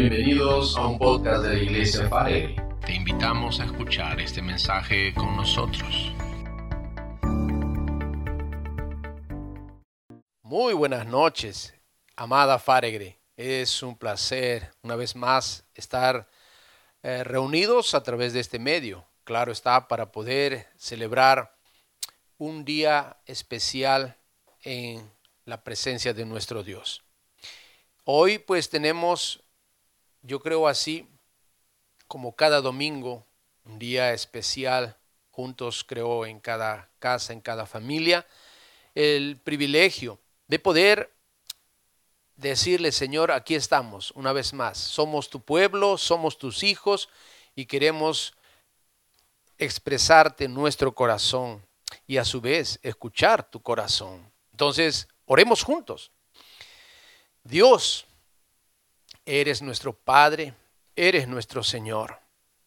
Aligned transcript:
Bienvenidos 0.00 0.78
a 0.78 0.86
un 0.86 0.98
podcast 0.98 1.42
de 1.42 1.56
la 1.56 1.62
Iglesia 1.62 2.08
Farelli. 2.08 2.56
Te 2.86 2.94
invitamos 2.94 3.60
a 3.60 3.66
escuchar 3.66 4.18
este 4.18 4.40
mensaje 4.40 5.12
con 5.12 5.36
nosotros. 5.36 6.14
Muy 10.40 10.72
buenas 10.72 11.06
noches, 11.06 11.74
amada 12.16 12.58
Faregre. 12.58 13.18
Es 13.36 13.82
un 13.82 13.94
placer 13.94 14.70
una 14.80 14.96
vez 14.96 15.14
más 15.14 15.66
estar 15.74 16.26
eh, 17.02 17.22
reunidos 17.22 17.92
a 17.92 18.02
través 18.02 18.32
de 18.32 18.40
este 18.40 18.58
medio. 18.58 19.04
Claro 19.24 19.52
está, 19.52 19.86
para 19.86 20.10
poder 20.10 20.66
celebrar 20.78 21.54
un 22.38 22.64
día 22.64 23.18
especial 23.26 24.16
en 24.62 25.12
la 25.44 25.62
presencia 25.62 26.14
de 26.14 26.24
nuestro 26.24 26.62
Dios. 26.62 27.04
Hoy 28.04 28.38
pues 28.38 28.70
tenemos, 28.70 29.44
yo 30.22 30.40
creo 30.40 30.68
así, 30.68 31.08
como 32.06 32.34
cada 32.34 32.60
domingo, 32.60 33.26
un 33.64 33.78
día 33.78 34.12
especial, 34.12 34.96
juntos 35.30 35.84
creo 35.84 36.26
en 36.26 36.40
cada 36.40 36.90
casa, 36.98 37.32
en 37.32 37.40
cada 37.40 37.66
familia, 37.66 38.26
el 38.94 39.38
privilegio 39.42 40.18
de 40.48 40.58
poder 40.58 41.12
decirle, 42.36 42.90
Señor, 42.92 43.30
aquí 43.30 43.54
estamos 43.54 44.10
una 44.12 44.32
vez 44.32 44.52
más, 44.52 44.78
somos 44.78 45.30
tu 45.30 45.40
pueblo, 45.40 45.98
somos 45.98 46.38
tus 46.38 46.62
hijos 46.62 47.08
y 47.54 47.66
queremos 47.66 48.34
expresarte 49.58 50.48
nuestro 50.48 50.94
corazón 50.94 51.64
y 52.06 52.16
a 52.16 52.24
su 52.24 52.40
vez 52.40 52.80
escuchar 52.82 53.48
tu 53.48 53.60
corazón. 53.60 54.32
Entonces, 54.52 55.06
oremos 55.26 55.62
juntos. 55.62 56.10
Dios, 57.44 58.06
eres 59.24 59.62
nuestro 59.62 59.92
Padre, 59.92 60.54
eres 60.96 61.28
nuestro 61.28 61.62
Señor. 61.62 62.18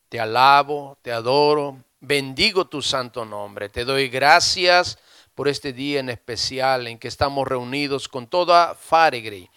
Te 0.10 0.20
alabo, 0.20 0.98
te 1.02 1.12
adoro, 1.12 1.78
bendigo 2.00 2.66
tu 2.66 2.82
santo 2.82 3.26
nombre. 3.26 3.70
Te 3.70 3.86
doy 3.86 4.10
gracias 4.10 4.98
por 5.36 5.48
este 5.48 5.74
día 5.74 6.00
en 6.00 6.10
especial 6.10 6.88
en 6.88 7.00
que 7.00 7.08
estamos 7.08 7.48
reunidos 7.48 8.08
con 8.08 8.28
toda 8.28 8.76
Faregre, 8.76 9.50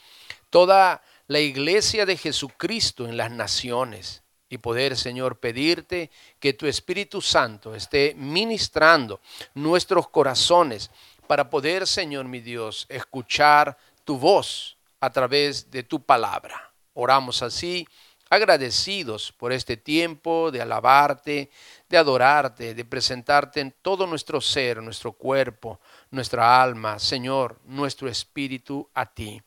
toda 0.51 1.03
la 1.27 1.41
iglesia 1.41 2.07
de 2.07 2.17
Jesucristo 2.17 3.07
en 3.07 3.17
las 3.17 3.31
naciones 3.31 4.23
y 4.48 4.59
poder, 4.59 4.97
Señor, 4.97 5.39
pedirte 5.39 6.11
que 6.39 6.53
tu 6.53 6.67
Espíritu 6.67 7.20
Santo 7.20 7.75
esté 7.75 8.15
ministrando 8.17 9.20
nuestros 9.55 10.09
corazones 10.09 10.91
para 11.27 11.51
poder, 11.51 11.87
Señor 11.87 12.27
mi 12.27 12.41
Dios, 12.41 12.87
escuchar 12.89 13.77
tu 14.05 14.19
voz 14.19 14.77
a 15.01 15.11
través 15.11 15.70
de 15.70 15.83
tu 15.83 16.01
palabra. 16.01 16.73
Oramos 16.98 17.42
así, 17.42 17.86
agradecidos 18.30 19.30
por 19.30 19.52
este 19.52 19.77
tiempo 19.77 20.50
de 20.50 20.62
alabarte, 20.62 21.50
de 21.91 21.98
adorarte, 21.98 22.75
de 22.75 22.84
presentarte 22.86 23.61
en 23.61 23.75
todo 23.83 24.06
nuestro 24.06 24.41
ser, 24.41 24.83
nuestro 24.83 25.12
cuerpo, 25.12 25.78
nuestra 26.11 26.62
alma, 26.62 26.98
Señor, 26.98 27.61
nuestro 27.64 28.08
espíritu 28.08 28.89
a 28.94 29.12
ti. 29.12 29.42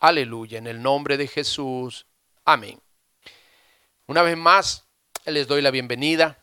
Aleluya, 0.00 0.56
en 0.56 0.66
el 0.66 0.80
nombre 0.80 1.18
de 1.18 1.28
Jesús. 1.28 2.06
Amén. 2.46 2.80
Una 4.06 4.22
vez 4.22 4.38
más, 4.38 4.86
les 5.26 5.46
doy 5.46 5.60
la 5.60 5.70
bienvenida 5.70 6.42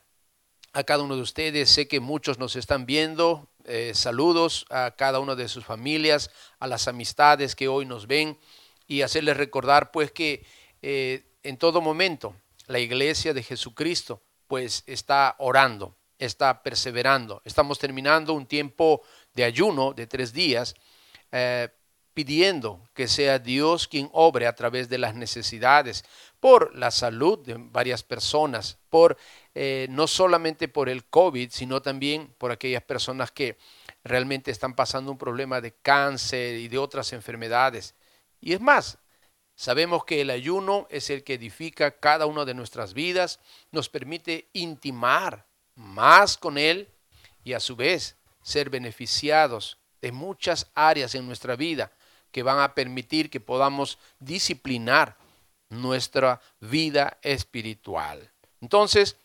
a 0.73 0.83
cada 0.83 1.01
uno 1.01 1.15
de 1.15 1.23
ustedes. 1.23 1.71
Sé 1.71 1.87
que 1.87 1.99
muchos 1.99 2.37
nos 2.37 2.55
están 2.55 2.85
viendo. 2.85 3.49
Eh, 3.63 3.93
saludos 3.95 4.67
a 4.69 4.91
cada 4.95 5.19
una 5.19 5.33
de 5.33 5.47
sus 5.47 5.65
familias, 5.65 6.29
a 6.59 6.67
las 6.67 6.87
amistades 6.87 7.55
que 7.55 7.67
hoy 7.67 7.87
nos 7.87 8.05
ven 8.05 8.37
y 8.87 9.01
hacerles 9.01 9.37
recordar 9.37 9.91
pues 9.91 10.11
que 10.11 10.45
eh, 10.81 11.23
en 11.43 11.57
todo 11.57 11.81
momento 11.81 12.35
la 12.67 12.79
iglesia 12.79 13.33
de 13.33 13.43
Jesucristo 13.43 14.21
pues 14.47 14.83
está 14.85 15.35
orando, 15.39 15.95
está 16.19 16.61
perseverando. 16.63 17.41
Estamos 17.45 17.79
terminando 17.79 18.33
un 18.33 18.45
tiempo 18.45 19.01
de 19.33 19.43
ayuno 19.43 19.93
de 19.93 20.07
tres 20.07 20.33
días. 20.33 20.75
Eh, 21.31 21.69
pidiendo 22.15 22.81
que 22.93 23.09
sea 23.09 23.39
Dios 23.39 23.89
quien 23.89 24.09
obre 24.13 24.47
a 24.47 24.55
través 24.55 24.87
de 24.87 24.97
las 24.97 25.15
necesidades, 25.15 26.05
por 26.39 26.73
la 26.73 26.89
salud 26.89 27.39
de 27.39 27.55
varias 27.57 28.03
personas, 28.03 28.77
por 28.89 29.17
eh, 29.53 29.87
no 29.89 30.07
solamente 30.07 30.69
por 30.69 30.87
el 30.87 31.03
COVID, 31.05 31.49
sino 31.51 31.81
también 31.81 32.33
por 32.37 32.51
aquellas 32.51 32.83
personas 32.83 33.31
que 33.31 33.57
realmente 34.03 34.49
están 34.49 34.75
pasando 34.75 35.11
un 35.11 35.17
problema 35.17 35.59
de 35.59 35.73
cáncer 35.73 36.55
y 36.55 36.69
de 36.69 36.77
otras 36.77 37.11
enfermedades. 37.11 37.95
Y 38.45 38.53
es 38.53 38.61
más, 38.61 38.99
sabemos 39.55 40.05
que 40.05 40.21
el 40.21 40.29
ayuno 40.29 40.85
es 40.91 41.09
el 41.09 41.23
que 41.23 41.33
edifica 41.33 41.99
cada 41.99 42.27
una 42.27 42.45
de 42.45 42.53
nuestras 42.53 42.93
vidas, 42.93 43.39
nos 43.71 43.89
permite 43.89 44.49
intimar 44.53 45.47
más 45.73 46.37
con 46.37 46.59
Él 46.59 46.87
y 47.43 47.53
a 47.53 47.59
su 47.59 47.75
vez 47.75 48.17
ser 48.43 48.69
beneficiados 48.69 49.79
de 49.99 50.11
muchas 50.11 50.69
áreas 50.75 51.15
en 51.15 51.25
nuestra 51.25 51.55
vida 51.55 51.91
que 52.31 52.43
van 52.43 52.59
a 52.59 52.75
permitir 52.75 53.31
que 53.31 53.39
podamos 53.39 53.97
disciplinar 54.19 55.17
nuestra 55.69 56.39
vida 56.59 57.17
espiritual. 57.23 58.31
Entonces, 58.61 59.17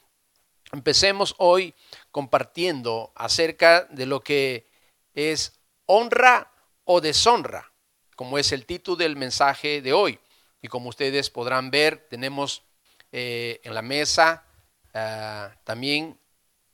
empecemos 0.73 1.35
hoy 1.37 1.75
compartiendo 2.11 3.13
acerca 3.15 3.85
de 3.85 4.07
lo 4.07 4.25
que 4.25 4.67
es 5.13 5.61
honra 5.85 6.51
o 6.85 7.03
deshonra, 7.03 7.70
como 8.21 8.37
es 8.37 8.53
el 8.53 8.67
título 8.67 8.97
del 8.97 9.17
mensaje 9.17 9.81
de 9.81 9.95
hoy. 9.95 10.19
Y 10.61 10.69
como 10.69 10.91
ustedes 10.91 11.31
podrán 11.31 11.71
ver, 11.71 12.07
tenemos 12.11 12.63
eh, 13.13 13.63
en 13.65 13.73
la 13.73 13.81
mesa 13.81 14.45
ah, 14.93 15.55
también 15.65 16.21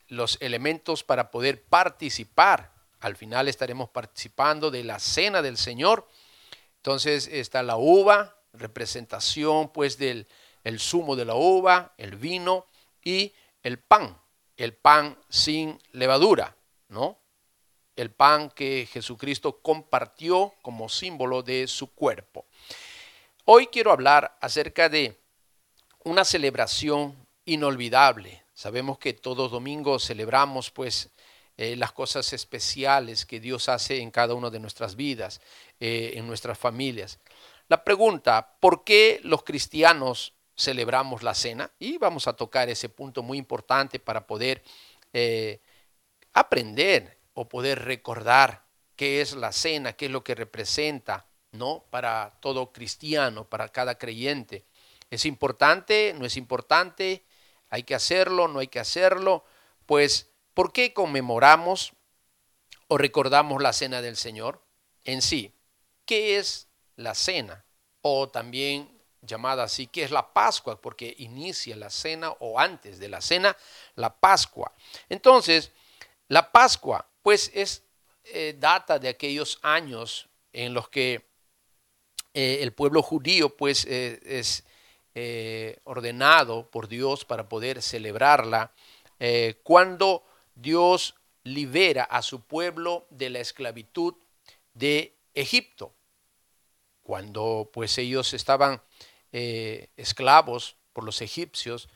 los 0.09 0.39
elementos 0.41 1.05
para 1.05 1.31
poder 1.31 1.63
participar. 1.63 2.73
Al 2.99 3.15
final 3.15 3.47
estaremos 3.47 3.91
participando 3.91 4.73
de 4.73 4.83
la 4.83 4.99
cena 4.99 5.41
del 5.41 5.57
Señor 5.57 6.09
entonces 6.87 7.29
está 7.33 7.65
la 7.65 7.77
uva, 7.77 8.37
representación 8.53 9.73
pues 9.73 9.99
del 9.99 10.29
el 10.65 10.79
zumo 10.79 11.17
de 11.17 11.25
la 11.25 11.35
uva, 11.35 11.95
el 11.97 12.15
vino 12.15 12.67
y 13.03 13.33
el 13.65 13.81
pan, 13.81 14.17
el 14.57 14.73
pan 14.73 15.17
sin 15.29 15.81
levadura, 15.91 16.57
¿no? 16.89 17.19
El 17.97 18.11
pan 18.11 18.51
que 18.51 18.87
Jesucristo 18.93 19.61
compartió 19.63 20.55
como 20.63 20.89
símbolo 20.89 21.43
de 21.43 21.67
su 21.67 21.93
cuerpo. 21.93 22.45
Hoy 23.47 23.69
quiero 23.69 23.91
hablar 23.91 24.37
acerca 24.41 24.89
de 24.89 25.19
una 26.05 26.25
celebración 26.25 27.17
inolvidable. 27.47 28.45
Sabemos 28.55 28.99
que 28.99 29.15
todos 29.15 29.51
domingos 29.51 30.05
celebramos 30.05 30.71
pues 30.71 31.11
eh, 31.57 31.75
las 31.75 31.93
cosas 31.93 32.33
especiales 32.35 33.25
que 33.25 33.41
Dios 33.41 33.71
hace 33.71 34.01
en 34.01 34.11
cada 34.11 34.35
una 34.35 34.51
de 34.51 34.61
nuestras 34.61 34.95
vidas, 34.95 35.41
eh, 35.81 36.13
en 36.17 36.27
nuestras 36.27 36.59
familias. 36.59 37.19
La 37.69 37.83
pregunta, 37.83 38.57
¿por 38.61 38.85
qué 38.85 39.21
los 39.25 39.43
cristianos 39.43 40.35
celebramos 40.55 41.23
la 41.23 41.35
cena? 41.35 41.71
Y 41.79 41.97
vamos 41.97 42.29
a 42.29 42.35
tocar 42.35 42.69
ese 42.69 42.91
punto 42.91 43.23
muy 43.23 43.39
importante 43.39 43.99
para 43.99 44.27
poder 44.27 44.63
eh, 45.13 45.61
aprender 46.35 47.16
o 47.37 47.49
poder 47.49 47.85
recordar 47.85 48.65
qué 48.97 49.21
es 49.21 49.35
la 49.35 49.53
cena, 49.53 49.93
qué 49.93 50.07
es 50.07 50.11
lo 50.11 50.25
que 50.25 50.35
representa, 50.35 51.27
¿no? 51.53 51.85
Para 51.91 52.39
todo 52.41 52.73
cristiano, 52.73 53.49
para 53.49 53.69
cada 53.69 53.99
creyente. 53.99 54.65
¿Es 55.11 55.25
importante? 55.27 56.15
¿No 56.19 56.25
es 56.25 56.37
importante? 56.37 57.25
¿Hay 57.69 57.85
que 57.85 57.95
hacerlo? 57.95 58.49
¿No 58.49 58.59
hay 58.59 58.69
que 58.69 58.81
hacerlo? 58.81 59.45
Pues 59.85 60.33
¿Por 60.57 60.73
qué 60.73 60.95
conmemoramos 60.95 61.93
o 62.89 62.97
recordamos 62.97 63.61
la 63.61 63.75
cena 63.75 64.01
del 64.01 64.17
Señor 64.17 64.65
en 65.05 65.21
sí? 65.21 65.53
¿Qué 66.07 66.39
es 66.39 66.69
la 66.95 67.15
cena? 67.15 67.67
O 68.01 68.31
también 68.31 68.91
llamada 69.21 69.65
así, 69.65 69.87
¿qué 69.87 70.03
es 70.05 70.11
la 70.11 70.33
Pascua? 70.33 70.81
Porque 70.81 71.15
inicia 71.19 71.77
la 71.77 71.91
cena 71.91 72.31
o 72.41 72.59
antes 72.59 72.99
de 72.99 73.11
la 73.11 73.21
cena, 73.21 73.55
la 73.97 74.19
Pascua. 74.19 74.73
Entonces, 75.11 75.73
la 76.29 76.51
Pascua, 76.51 77.07
pues 77.27 77.51
es 77.55 77.83
eh, 78.23 78.55
data 78.57 79.01
de 79.01 79.09
aquellos 79.09 79.59
años 79.63 80.29
en 80.53 80.75
los 80.75 80.89
que 80.89 81.27
eh, 82.35 82.59
el 82.61 82.73
pueblo 82.73 83.03
judío, 83.03 83.57
pues 83.57 83.85
eh, 83.85 84.21
es 84.25 84.63
ordenado 85.83 86.71
por 86.71 86.87
Dios 86.87 87.25
para 87.25 87.49
poder 87.49 87.83
celebrarla, 87.83 88.71
cuando 89.65 90.25
Dios 90.55 91.17
libera 91.43 92.05
a 92.05 92.23
su 92.23 92.43
pueblo 92.43 93.09
de 93.11 93.31
la 93.31 93.41
esclavitud 93.41 94.15
de 94.75 95.17
Egipto. 95.35 95.93
Cuando 97.03 97.71
pues 97.73 97.99
ellos 97.99 98.35
estaban 98.35 98.83
esclavos 99.33 100.77
por 100.93 101.03
los 101.03 101.23
egipcios 101.23 101.89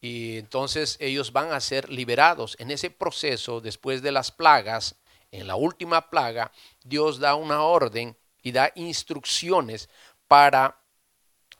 y 0.00 0.38
entonces 0.38 0.96
ellos 1.00 1.32
van 1.32 1.52
a 1.52 1.60
ser 1.60 1.90
liberados. 1.90 2.56
En 2.58 2.70
ese 2.70 2.90
proceso, 2.90 3.60
después 3.60 4.02
de 4.02 4.12
las 4.12 4.30
plagas, 4.30 4.96
en 5.30 5.46
la 5.46 5.56
última 5.56 6.10
plaga, 6.10 6.52
Dios 6.84 7.18
da 7.18 7.34
una 7.34 7.62
orden 7.62 8.16
y 8.42 8.52
da 8.52 8.70
instrucciones 8.74 9.88
para 10.28 10.78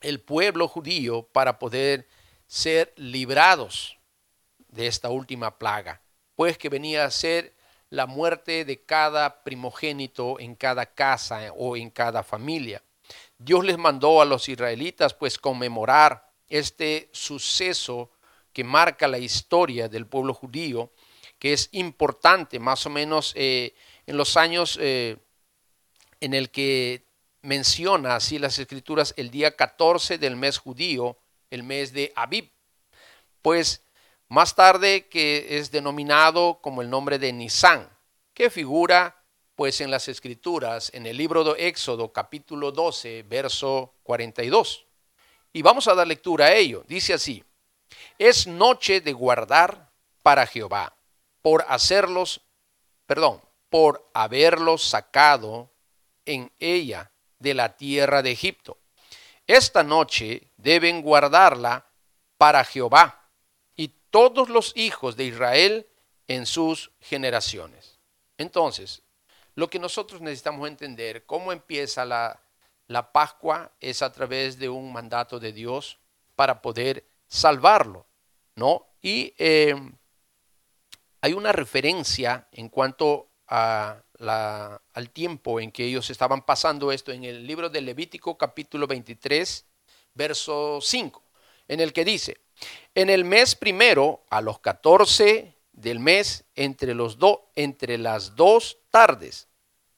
el 0.00 0.20
pueblo 0.20 0.68
judío 0.68 1.24
para 1.32 1.58
poder 1.58 2.08
ser 2.46 2.92
librados 2.96 3.98
de 4.68 4.86
esta 4.86 5.08
última 5.10 5.58
plaga, 5.58 6.02
pues 6.34 6.58
que 6.58 6.68
venía 6.68 7.04
a 7.04 7.10
ser 7.10 7.56
la 7.90 8.06
muerte 8.06 8.64
de 8.64 8.84
cada 8.84 9.42
primogénito 9.42 10.38
en 10.38 10.54
cada 10.54 10.86
casa 10.86 11.52
o 11.56 11.76
en 11.76 11.90
cada 11.90 12.22
familia. 12.22 12.82
Dios 13.38 13.64
les 13.64 13.78
mandó 13.78 14.20
a 14.20 14.24
los 14.24 14.48
israelitas 14.48 15.14
pues 15.14 15.38
conmemorar 15.38 16.30
este 16.48 17.08
suceso 17.12 18.10
que 18.56 18.64
marca 18.64 19.06
la 19.06 19.18
historia 19.18 19.86
del 19.86 20.06
pueblo 20.06 20.32
judío, 20.32 20.90
que 21.38 21.52
es 21.52 21.68
importante 21.72 22.58
más 22.58 22.86
o 22.86 22.88
menos 22.88 23.34
eh, 23.36 23.74
en 24.06 24.16
los 24.16 24.38
años 24.38 24.78
eh, 24.80 25.18
en 26.20 26.32
el 26.32 26.48
que 26.48 27.04
menciona 27.42 28.16
así 28.16 28.38
las 28.38 28.58
escrituras 28.58 29.12
el 29.18 29.30
día 29.30 29.54
14 29.54 30.16
del 30.16 30.36
mes 30.36 30.56
judío, 30.56 31.18
el 31.50 31.64
mes 31.64 31.92
de 31.92 32.14
Abib. 32.16 32.50
Pues 33.42 33.82
más 34.28 34.54
tarde 34.54 35.06
que 35.06 35.58
es 35.58 35.70
denominado 35.70 36.58
como 36.62 36.80
el 36.80 36.88
nombre 36.88 37.18
de 37.18 37.34
Nisan, 37.34 37.86
que 38.32 38.48
figura 38.48 39.22
pues 39.54 39.82
en 39.82 39.90
las 39.90 40.08
escrituras 40.08 40.90
en 40.94 41.04
el 41.04 41.18
libro 41.18 41.44
de 41.44 41.68
Éxodo 41.68 42.10
capítulo 42.10 42.72
12, 42.72 43.22
verso 43.24 43.92
42. 44.02 44.86
Y 45.52 45.60
vamos 45.60 45.88
a 45.88 45.94
dar 45.94 46.06
lectura 46.06 46.46
a 46.46 46.54
ello. 46.54 46.84
Dice 46.88 47.12
así, 47.12 47.44
es 48.18 48.46
noche 48.46 49.00
de 49.00 49.12
guardar 49.12 49.90
para 50.22 50.46
Jehová, 50.46 50.96
por 51.42 51.64
hacerlos, 51.68 52.40
perdón, 53.06 53.40
por 53.70 54.08
haberlos 54.14 54.82
sacado 54.82 55.70
en 56.24 56.52
ella 56.58 57.12
de 57.38 57.54
la 57.54 57.76
tierra 57.76 58.22
de 58.22 58.32
Egipto. 58.32 58.78
Esta 59.46 59.82
noche 59.82 60.50
deben 60.56 61.02
guardarla 61.02 61.86
para 62.36 62.64
Jehová 62.64 63.30
y 63.76 63.88
todos 64.10 64.48
los 64.48 64.72
hijos 64.76 65.16
de 65.16 65.24
Israel 65.24 65.86
en 66.26 66.46
sus 66.46 66.90
generaciones. 67.00 67.98
Entonces, 68.38 69.02
lo 69.54 69.70
que 69.70 69.78
nosotros 69.78 70.20
necesitamos 70.20 70.68
entender, 70.68 71.24
cómo 71.24 71.52
empieza 71.52 72.04
la, 72.04 72.40
la 72.88 73.12
Pascua, 73.12 73.72
es 73.80 74.02
a 74.02 74.12
través 74.12 74.58
de 74.58 74.68
un 74.68 74.92
mandato 74.92 75.38
de 75.38 75.52
Dios 75.52 75.98
para 76.34 76.60
poder 76.60 77.04
salvarlo, 77.28 78.06
¿no? 78.54 78.86
Y 79.02 79.34
eh, 79.38 79.74
hay 81.20 81.32
una 81.32 81.52
referencia 81.52 82.48
en 82.52 82.68
cuanto 82.68 83.28
a 83.48 84.02
al 84.18 85.10
tiempo 85.10 85.60
en 85.60 85.70
que 85.70 85.84
ellos 85.84 86.08
estaban 86.10 86.42
pasando 86.44 86.92
esto 86.92 87.12
en 87.12 87.24
el 87.24 87.46
libro 87.46 87.68
de 87.68 87.80
Levítico 87.80 88.36
capítulo 88.38 88.86
23, 88.86 89.64
verso 90.14 90.78
5, 90.80 91.22
en 91.68 91.80
el 91.80 91.92
que 91.92 92.04
dice, 92.04 92.38
en 92.94 93.10
el 93.10 93.24
mes 93.24 93.54
primero, 93.54 94.24
a 94.30 94.40
los 94.40 94.60
14 94.60 95.54
del 95.72 96.00
mes, 96.00 96.44
entre, 96.54 96.94
los 96.94 97.18
entre 97.54 97.98
las 97.98 98.34
dos 98.34 98.78
tardes, 98.90 99.48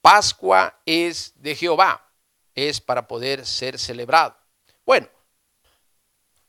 Pascua 0.00 0.80
es 0.84 1.32
de 1.36 1.54
Jehová, 1.54 2.10
es 2.54 2.80
para 2.80 3.06
poder 3.06 3.46
ser 3.46 3.78
celebrado. 3.78 4.36
Bueno, 4.84 5.08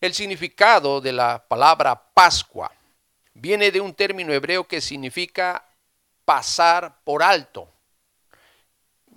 el 0.01 0.13
significado 0.13 1.01
de 1.01 1.11
la 1.11 1.43
palabra 1.47 2.01
Pascua 2.13 2.71
viene 3.33 3.71
de 3.71 3.81
un 3.81 3.93
término 3.93 4.33
hebreo 4.33 4.67
que 4.67 4.81
significa 4.81 5.65
pasar 6.25 7.01
por 7.03 7.23
alto. 7.23 7.67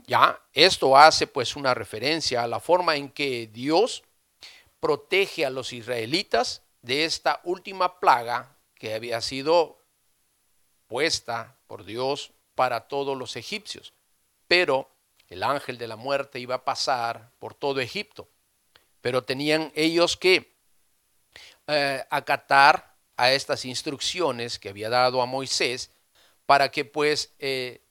Ya, 0.07 0.41
esto 0.53 0.97
hace 0.97 1.27
pues 1.27 1.55
una 1.57 1.75
referencia 1.75 2.43
a 2.43 2.49
la 2.49 2.59
forma 2.59 2.97
en 2.97 3.11
que 3.11 3.49
Dios 3.53 4.03
protege 4.81 5.47
a 5.47 5.51
los 5.51 5.73
israelitas 5.73 6.63
de 6.83 7.05
esta 7.05 7.41
última 7.45 8.01
plaga 8.01 8.57
que 8.75 8.95
había 8.95 9.21
sido 9.21 9.79
puesta 10.89 11.55
por 11.69 11.85
Dios 11.85 12.33
para 12.57 12.89
todos 12.89 13.17
los 13.17 13.37
egipcios. 13.37 13.93
Pero 14.49 14.91
el 15.29 15.45
ángel 15.45 15.79
de 15.79 15.87
la 15.87 15.97
muerte 15.97 16.41
iba 16.41 16.57
a 16.57 16.65
pasar 16.65 17.31
por 17.39 17.55
todo 17.55 17.81
Egipto. 17.81 18.29
Pero 19.01 19.23
tenían 19.23 19.73
ellos 19.75 20.17
que 20.17 20.52
eh, 21.67 22.05
acatar 22.11 22.97
a 23.17 23.33
estas 23.33 23.65
instrucciones 23.65 24.59
que 24.59 24.69
había 24.69 24.89
dado 24.89 25.23
a 25.23 25.27
Moisés 25.27 25.91
para 26.47 26.71
que 26.71 26.85
pues 26.85 27.35
eh, 27.39 27.83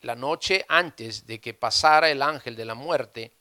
la 0.00 0.16
noche 0.16 0.64
antes 0.68 1.26
de 1.26 1.40
que 1.40 1.54
pasara 1.54 2.10
el 2.10 2.22
ángel 2.22 2.56
de 2.56 2.64
la 2.64 2.74
muerte 2.74 3.32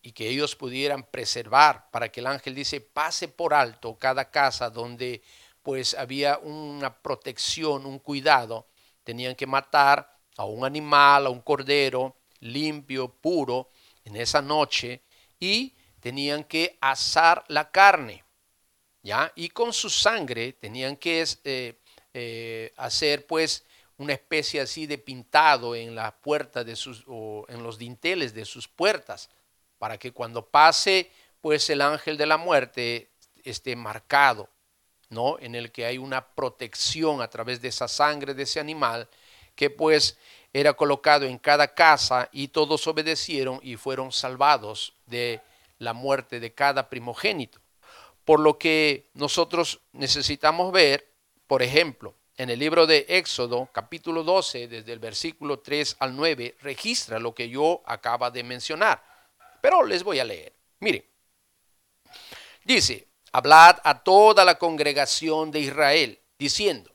y 0.00 0.12
que 0.12 0.28
ellos 0.28 0.56
pudieran 0.56 1.04
preservar, 1.04 1.90
para 1.90 2.10
que 2.10 2.20
el 2.20 2.26
ángel 2.26 2.54
dice 2.54 2.80
pase 2.80 3.28
por 3.28 3.54
alto 3.54 3.96
cada 3.98 4.30
casa 4.30 4.70
donde 4.70 5.22
pues 5.62 5.94
había 5.94 6.38
una 6.38 6.92
protección, 6.92 7.86
un 7.86 8.00
cuidado, 8.00 8.66
tenían 9.04 9.36
que 9.36 9.46
matar 9.46 10.18
a 10.36 10.44
un 10.44 10.64
animal, 10.64 11.26
a 11.26 11.30
un 11.30 11.40
cordero 11.40 12.16
limpio, 12.40 13.08
puro, 13.08 13.70
en 14.04 14.16
esa 14.16 14.42
noche 14.42 15.02
y 15.38 15.74
tenían 16.00 16.44
que 16.44 16.76
asar 16.80 17.44
la 17.48 17.70
carne, 17.70 18.24
¿ya? 19.02 19.32
Y 19.34 19.48
con 19.48 19.72
su 19.72 19.90
sangre 19.90 20.52
tenían 20.52 20.96
que 20.96 21.24
eh, 21.44 21.74
eh, 22.14 22.72
hacer 22.76 23.26
pues 23.26 23.64
una 23.98 24.12
especie 24.12 24.60
así 24.60 24.86
de 24.86 24.98
pintado 24.98 25.74
en 25.74 25.94
la 25.94 26.14
puerta 26.16 26.64
de 26.64 26.76
sus 26.76 27.04
o 27.06 27.44
en 27.48 27.62
los 27.62 27.78
dinteles 27.78 28.34
de 28.34 28.44
sus 28.44 28.68
puertas 28.68 29.30
para 29.78 29.98
que 29.98 30.12
cuando 30.12 30.46
pase 30.46 31.10
pues 31.40 31.68
el 31.70 31.80
ángel 31.80 32.16
de 32.16 32.26
la 32.26 32.36
muerte 32.36 33.10
esté 33.44 33.74
marcado, 33.74 34.48
¿no? 35.10 35.38
En 35.40 35.54
el 35.54 35.72
que 35.72 35.84
hay 35.84 35.98
una 35.98 36.24
protección 36.24 37.20
a 37.20 37.28
través 37.28 37.60
de 37.60 37.68
esa 37.68 37.88
sangre 37.88 38.34
de 38.34 38.44
ese 38.44 38.60
animal 38.60 39.08
que 39.54 39.70
pues 39.70 40.16
era 40.52 40.74
colocado 40.74 41.24
en 41.24 41.38
cada 41.38 41.74
casa 41.74 42.28
y 42.32 42.48
todos 42.48 42.86
obedecieron 42.86 43.58
y 43.62 43.76
fueron 43.76 44.12
salvados 44.12 44.94
de 45.06 45.40
la 45.78 45.92
muerte 45.92 46.40
de 46.40 46.52
cada 46.52 46.88
primogénito. 46.88 47.61
Por 48.24 48.40
lo 48.40 48.58
que 48.58 49.10
nosotros 49.14 49.80
necesitamos 49.92 50.72
ver, 50.72 51.12
por 51.46 51.62
ejemplo, 51.62 52.14
en 52.36 52.50
el 52.50 52.58
libro 52.58 52.86
de 52.86 53.04
Éxodo, 53.08 53.68
capítulo 53.72 54.22
12, 54.22 54.68
desde 54.68 54.92
el 54.92 54.98
versículo 54.98 55.58
3 55.60 55.96
al 55.98 56.16
9, 56.16 56.56
registra 56.60 57.18
lo 57.18 57.34
que 57.34 57.48
yo 57.48 57.82
acaba 57.84 58.30
de 58.30 58.42
mencionar. 58.42 59.02
Pero 59.60 59.82
les 59.84 60.02
voy 60.02 60.18
a 60.18 60.24
leer. 60.24 60.52
Miren, 60.80 61.04
dice, 62.64 63.06
hablad 63.32 63.78
a 63.84 64.02
toda 64.02 64.44
la 64.44 64.58
congregación 64.58 65.50
de 65.50 65.60
Israel, 65.60 66.20
diciendo, 66.38 66.90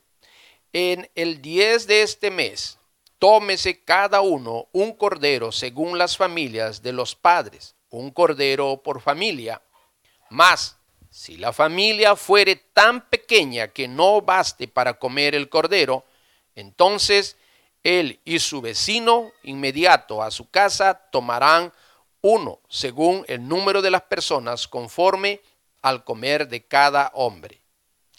en 0.74 1.10
el 1.15 1.41
10 1.41 1.88
de 1.88 2.01
este 2.01 2.31
mes, 2.31 2.77
tómese 3.19 3.84
cada 3.84 4.22
uno 4.22 4.67
un 4.72 4.93
cordero 4.93 5.51
según 5.51 5.98
las 5.98 6.17
familias 6.17 6.81
de 6.81 6.93
los 6.93 7.15
padres, 7.15 7.75
un 7.89 8.12
cordero 8.12 8.81
por 8.84 9.01
familia, 9.01 9.62
más 10.29 10.76
si 11.17 11.36
la 11.36 11.51
familia 11.51 12.15
fuere 12.15 12.55
tan 12.55 13.01
pequeña 13.09 13.69
que 13.69 13.88
no 13.88 14.21
baste 14.21 14.67
para 14.67 15.00
comer 15.00 15.33
el 15.33 15.50
cordero, 15.50 16.05
entonces 16.53 17.38
él 17.81 18.19
y 18.24 18.38
su 18.38 18.62
vecino 18.62 19.31
inmediato 19.41 20.21
a 20.21 20.29
su 20.29 20.47
casa 20.51 20.93
tomarán 21.12 21.74
uno 22.21 22.59
según 22.69 23.25
el 23.27 23.47
número 23.47 23.81
de 23.81 23.89
las 23.89 24.03
personas 24.03 24.67
conforme 24.67 25.41
al 25.81 26.03
comer 26.03 26.47
de 26.50 26.63
cada 26.63 27.09
hombre. 27.15 27.62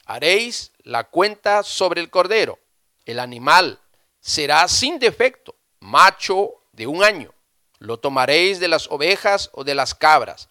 Haréis 0.04 0.72
la 0.82 1.04
cuenta 1.04 1.62
sobre 1.62 2.00
el 2.00 2.10
cordero. 2.10 2.58
El 3.04 3.20
animal 3.20 3.78
será 4.20 4.66
sin 4.66 4.98
defecto, 4.98 5.54
macho 5.78 6.50
de 6.72 6.88
un 6.88 7.04
año. 7.04 7.32
Lo 7.78 8.00
tomaréis 8.00 8.58
de 8.58 8.66
las 8.66 8.88
ovejas 8.90 9.50
o 9.52 9.62
de 9.62 9.76
las 9.76 9.94
cabras 9.94 10.47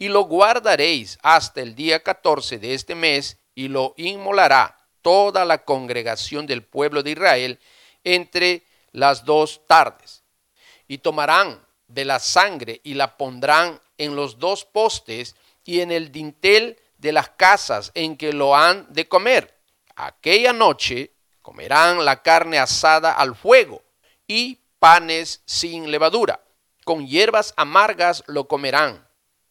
y 0.00 0.08
lo 0.08 0.22
guardaréis 0.22 1.18
hasta 1.22 1.60
el 1.60 1.74
día 1.74 2.02
14 2.02 2.58
de 2.58 2.72
este 2.72 2.94
mes 2.94 3.36
y 3.54 3.68
lo 3.68 3.92
inmolará 3.98 4.78
toda 5.02 5.44
la 5.44 5.62
congregación 5.66 6.46
del 6.46 6.64
pueblo 6.64 7.02
de 7.02 7.10
Israel 7.10 7.60
entre 8.02 8.64
las 8.92 9.26
dos 9.26 9.60
tardes. 9.66 10.24
Y 10.88 10.98
tomarán 10.98 11.62
de 11.86 12.06
la 12.06 12.18
sangre 12.18 12.80
y 12.82 12.94
la 12.94 13.18
pondrán 13.18 13.78
en 13.98 14.16
los 14.16 14.38
dos 14.38 14.64
postes 14.64 15.36
y 15.64 15.80
en 15.80 15.92
el 15.92 16.10
dintel 16.10 16.78
de 16.96 17.12
las 17.12 17.28
casas 17.28 17.92
en 17.92 18.16
que 18.16 18.32
lo 18.32 18.56
han 18.56 18.90
de 18.90 19.06
comer. 19.06 19.54
Aquella 19.96 20.54
noche 20.54 21.12
comerán 21.42 22.06
la 22.06 22.22
carne 22.22 22.58
asada 22.58 23.12
al 23.12 23.36
fuego 23.36 23.82
y 24.26 24.60
panes 24.78 25.42
sin 25.44 25.90
levadura. 25.90 26.42
Con 26.86 27.06
hierbas 27.06 27.52
amargas 27.58 28.24
lo 28.26 28.48
comerán 28.48 29.09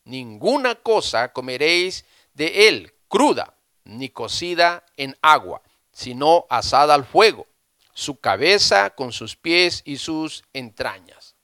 ninguna 0.09 0.75
cosa 0.75 1.31
comeréis 1.31 2.05
de 2.33 2.67
él 2.67 2.93
cruda, 3.07 3.53
ni 3.83 4.09
cocida 4.09 4.83
en 4.97 5.17
agua, 5.21 5.61
sino 5.91 6.45
asada 6.49 6.93
al 6.93 7.05
fuego, 7.05 7.47
su 7.93 8.19
cabeza 8.19 8.91
con 8.91 9.11
sus 9.11 9.35
pies 9.35 9.81
y 9.85 9.97
sus 9.97 10.43
entrañas. 10.53 11.35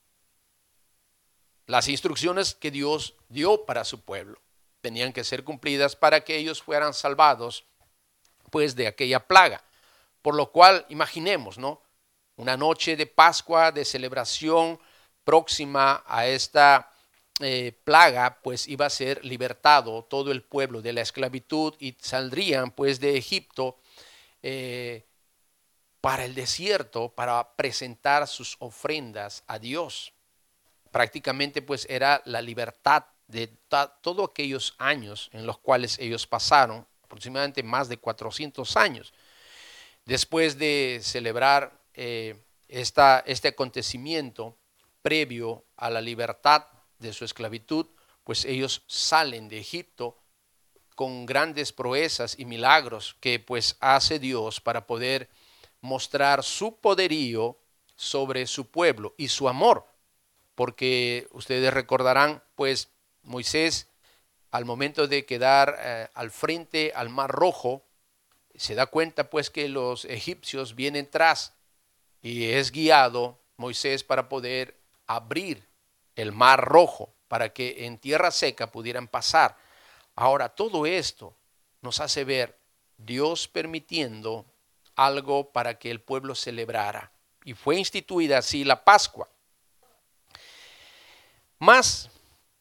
Las 1.66 1.88
instrucciones 1.88 2.54
que 2.54 2.70
Dios 2.70 3.14
dio 3.28 3.64
para 3.64 3.84
su 3.84 4.00
pueblo. 4.00 4.40
tenían 4.80 5.12
que 5.12 5.24
ser 5.24 5.42
cumplidas 5.42 5.96
para 5.96 6.20
que 6.20 6.36
ellos 6.36 6.62
fueran 6.62 6.94
salvados 6.94 7.64
pues 8.52 8.76
de 8.76 8.86
aquella 8.86 9.26
plaga. 9.26 9.64
Por 10.22 10.36
lo 10.36 10.52
cual, 10.52 10.86
imaginemos, 10.88 11.58
¿no? 11.58 11.82
Una 12.36 12.56
noche 12.56 12.94
de 12.94 13.06
Pascua, 13.06 13.72
de 13.72 13.84
celebración 13.84 14.78
próxima 15.24 16.04
a 16.06 16.28
esta 16.28 16.92
eh, 17.40 17.78
plaga, 17.84 18.40
pues 18.42 18.66
iba 18.66 18.86
a 18.86 18.90
ser 18.90 19.22
libertado 19.22 20.04
todo 20.04 20.32
el 20.32 20.42
pueblo 20.42 20.80
de 20.80 20.94
la 20.94 21.02
esclavitud 21.02 21.74
y 21.78 21.94
saldrían 22.00 22.70
pues 22.70 22.98
de 22.98 23.18
Egipto 23.18 23.76
eh, 24.42 25.04
para 26.00 26.24
el 26.24 26.34
desierto 26.34 27.10
para 27.10 27.54
presentar 27.54 28.26
sus 28.26 28.56
ofrendas 28.58 29.44
a 29.48 29.58
Dios. 29.58 30.14
Prácticamente 30.90 31.60
pues 31.60 31.86
era 31.90 32.22
la 32.24 32.40
libertad 32.40 33.04
de 33.26 33.48
todos 34.00 34.30
aquellos 34.30 34.74
años 34.78 35.28
en 35.34 35.44
los 35.44 35.58
cuales 35.58 35.98
ellos 35.98 36.26
pasaron, 36.26 36.86
aproximadamente 37.02 37.62
más 37.62 37.90
de 37.90 37.98
400 37.98 38.76
años. 38.78 39.12
Después 40.06 40.56
de 40.56 41.00
celebrar 41.02 41.82
eh, 41.92 42.40
esta, 42.68 43.22
este 43.26 43.48
acontecimiento 43.48 44.56
previo 45.02 45.64
a 45.76 45.90
la 45.90 46.00
libertad 46.00 46.66
de 46.98 47.12
su 47.12 47.24
esclavitud, 47.24 47.86
pues 48.24 48.44
ellos 48.44 48.82
salen 48.86 49.48
de 49.48 49.58
Egipto 49.58 50.16
con 50.94 51.26
grandes 51.26 51.72
proezas 51.72 52.38
y 52.38 52.44
milagros 52.44 53.16
que 53.20 53.38
pues 53.38 53.76
hace 53.80 54.18
Dios 54.18 54.60
para 54.60 54.86
poder 54.86 55.28
mostrar 55.80 56.42
su 56.42 56.76
poderío 56.76 57.58
sobre 57.94 58.46
su 58.46 58.70
pueblo 58.70 59.14
y 59.16 59.28
su 59.28 59.48
amor. 59.48 59.86
Porque 60.54 61.28
ustedes 61.32 61.72
recordarán, 61.72 62.42
pues 62.54 62.88
Moisés, 63.22 63.88
al 64.50 64.64
momento 64.64 65.06
de 65.06 65.26
quedar 65.26 65.76
eh, 65.78 66.08
al 66.14 66.30
frente 66.30 66.92
al 66.94 67.10
mar 67.10 67.30
rojo, 67.30 67.84
se 68.54 68.74
da 68.74 68.86
cuenta 68.86 69.28
pues 69.28 69.50
que 69.50 69.68
los 69.68 70.06
egipcios 70.06 70.74
vienen 70.74 71.10
tras 71.10 71.52
y 72.22 72.44
es 72.46 72.72
guiado 72.72 73.38
Moisés 73.58 74.02
para 74.02 74.28
poder 74.28 74.80
abrir 75.06 75.66
el 76.16 76.32
mar 76.32 76.64
rojo 76.64 77.14
para 77.28 77.52
que 77.52 77.86
en 77.86 77.98
tierra 77.98 78.30
seca 78.30 78.72
pudieran 78.72 79.06
pasar. 79.06 79.56
Ahora, 80.14 80.48
todo 80.48 80.86
esto 80.86 81.36
nos 81.82 82.00
hace 82.00 82.24
ver 82.24 82.58
Dios 82.96 83.46
permitiendo 83.46 84.46
algo 84.96 85.52
para 85.52 85.78
que 85.78 85.90
el 85.90 86.00
pueblo 86.00 86.34
celebrara. 86.34 87.12
Y 87.44 87.54
fue 87.54 87.76
instituida 87.76 88.38
así 88.38 88.64
la 88.64 88.82
Pascua. 88.84 89.28
Más, 91.58 92.10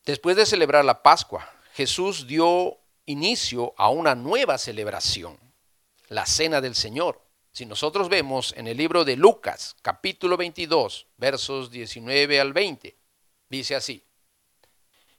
después 0.06 0.36
de 0.36 0.46
celebrar 0.46 0.86
la 0.86 1.02
Pascua, 1.02 1.50
Jesús 1.74 2.28
dio 2.28 2.78
inicio 3.06 3.74
a 3.78 3.90
una 3.90 4.16
nueva 4.16 4.58
celebración, 4.58 5.38
la 6.10 6.26
Cena 6.26 6.62
del 6.62 6.76
Señor. 6.76 7.22
Si 7.52 7.66
nosotros 7.66 8.10
vemos 8.10 8.54
en 8.58 8.68
el 8.68 8.78
libro 8.78 9.06
de 9.06 9.16
Lucas, 9.16 9.76
capítulo 9.82 10.38
22, 10.38 11.08
versos 11.18 11.72
19 11.72 12.40
al 12.40 12.54
20, 12.54 12.96
dice 13.50 13.76
así, 13.76 14.04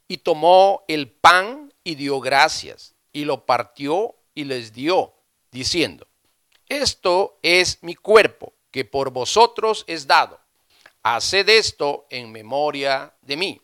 y 0.08 0.18
tomó 0.18 0.84
el 0.88 1.10
pan 1.10 1.72
y 1.82 1.94
dio 1.94 2.20
gracias, 2.20 2.94
y 3.12 3.24
lo 3.24 3.46
partió 3.46 4.14
y 4.34 4.44
les 4.44 4.72
dio, 4.72 5.14
diciendo, 5.50 6.06
esto 6.68 7.38
es 7.42 7.82
mi 7.82 7.94
cuerpo, 7.94 8.52
que 8.70 8.84
por 8.84 9.10
vosotros 9.10 9.84
es 9.86 10.06
dado. 10.06 10.40
Haced 11.02 11.48
esto 11.48 12.06
en 12.10 12.32
memoria 12.32 13.14
de 13.22 13.36
mí. 13.36 13.62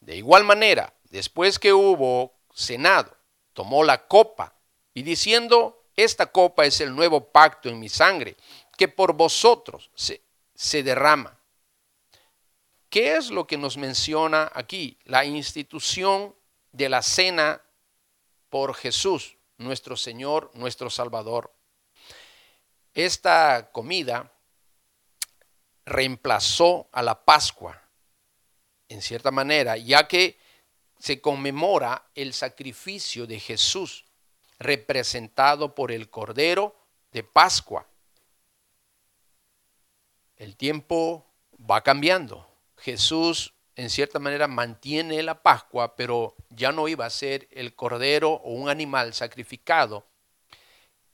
De 0.00 0.16
igual 0.16 0.42
manera, 0.42 0.94
después 1.10 1.58
que 1.58 1.72
hubo 1.72 2.32
cenado, 2.54 3.16
tomó 3.52 3.84
la 3.84 4.08
copa 4.08 4.54
y 4.94 5.02
diciendo, 5.02 5.84
esta 5.94 6.26
copa 6.26 6.64
es 6.64 6.80
el 6.80 6.94
nuevo 6.94 7.30
pacto 7.30 7.68
en 7.68 7.78
mi 7.78 7.88
sangre, 7.88 8.36
que 8.76 8.88
por 8.88 9.12
vosotros 9.12 9.90
se, 9.94 10.22
se 10.54 10.82
derrama. 10.82 11.38
¿Qué 12.92 13.16
es 13.16 13.30
lo 13.30 13.46
que 13.46 13.56
nos 13.56 13.78
menciona 13.78 14.52
aquí? 14.52 14.98
La 15.04 15.24
institución 15.24 16.36
de 16.72 16.90
la 16.90 17.00
cena 17.00 17.62
por 18.50 18.74
Jesús, 18.74 19.38
nuestro 19.56 19.96
Señor, 19.96 20.50
nuestro 20.52 20.90
Salvador. 20.90 21.54
Esta 22.92 23.70
comida 23.72 24.30
reemplazó 25.86 26.90
a 26.92 27.00
la 27.00 27.24
Pascua, 27.24 27.82
en 28.90 29.00
cierta 29.00 29.30
manera, 29.30 29.78
ya 29.78 30.06
que 30.06 30.38
se 30.98 31.18
conmemora 31.18 32.10
el 32.14 32.34
sacrificio 32.34 33.26
de 33.26 33.40
Jesús, 33.40 34.04
representado 34.58 35.74
por 35.74 35.92
el 35.92 36.10
Cordero 36.10 36.76
de 37.10 37.24
Pascua. 37.24 37.86
El 40.36 40.58
tiempo 40.58 41.24
va 41.58 41.80
cambiando. 41.80 42.51
Jesús, 42.82 43.54
en 43.76 43.88
cierta 43.88 44.18
manera, 44.18 44.48
mantiene 44.48 45.22
la 45.22 45.42
Pascua, 45.42 45.96
pero 45.96 46.34
ya 46.50 46.72
no 46.72 46.88
iba 46.88 47.06
a 47.06 47.10
ser 47.10 47.48
el 47.50 47.74
Cordero 47.74 48.32
o 48.32 48.52
un 48.52 48.68
animal 48.68 49.14
sacrificado. 49.14 50.06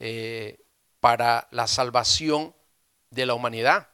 Eh, 0.00 0.58
para 1.00 1.48
la 1.50 1.66
salvación 1.66 2.54
de 3.10 3.26
la 3.26 3.34
humanidad, 3.34 3.88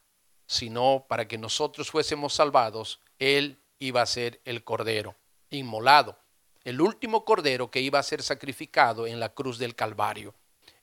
sino 0.46 1.04
para 1.08 1.28
que 1.28 1.38
nosotros 1.38 1.90
fuésemos 1.90 2.34
salvados, 2.34 3.00
Él 3.18 3.58
iba 3.78 4.02
a 4.02 4.06
ser 4.06 4.40
el 4.44 4.64
cordero, 4.64 5.14
inmolado, 5.50 6.18
el 6.64 6.80
último 6.80 7.24
cordero 7.24 7.70
que 7.70 7.80
iba 7.80 7.98
a 7.98 8.02
ser 8.02 8.22
sacrificado 8.22 9.06
en 9.06 9.20
la 9.20 9.30
cruz 9.30 9.58
del 9.58 9.74
Calvario. 9.74 10.34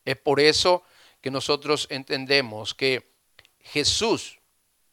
Es 0.05 0.17
por 0.17 0.39
eso 0.39 0.83
que 1.21 1.31
nosotros 1.31 1.87
entendemos 1.89 2.73
que 2.73 3.11
Jesús 3.59 4.39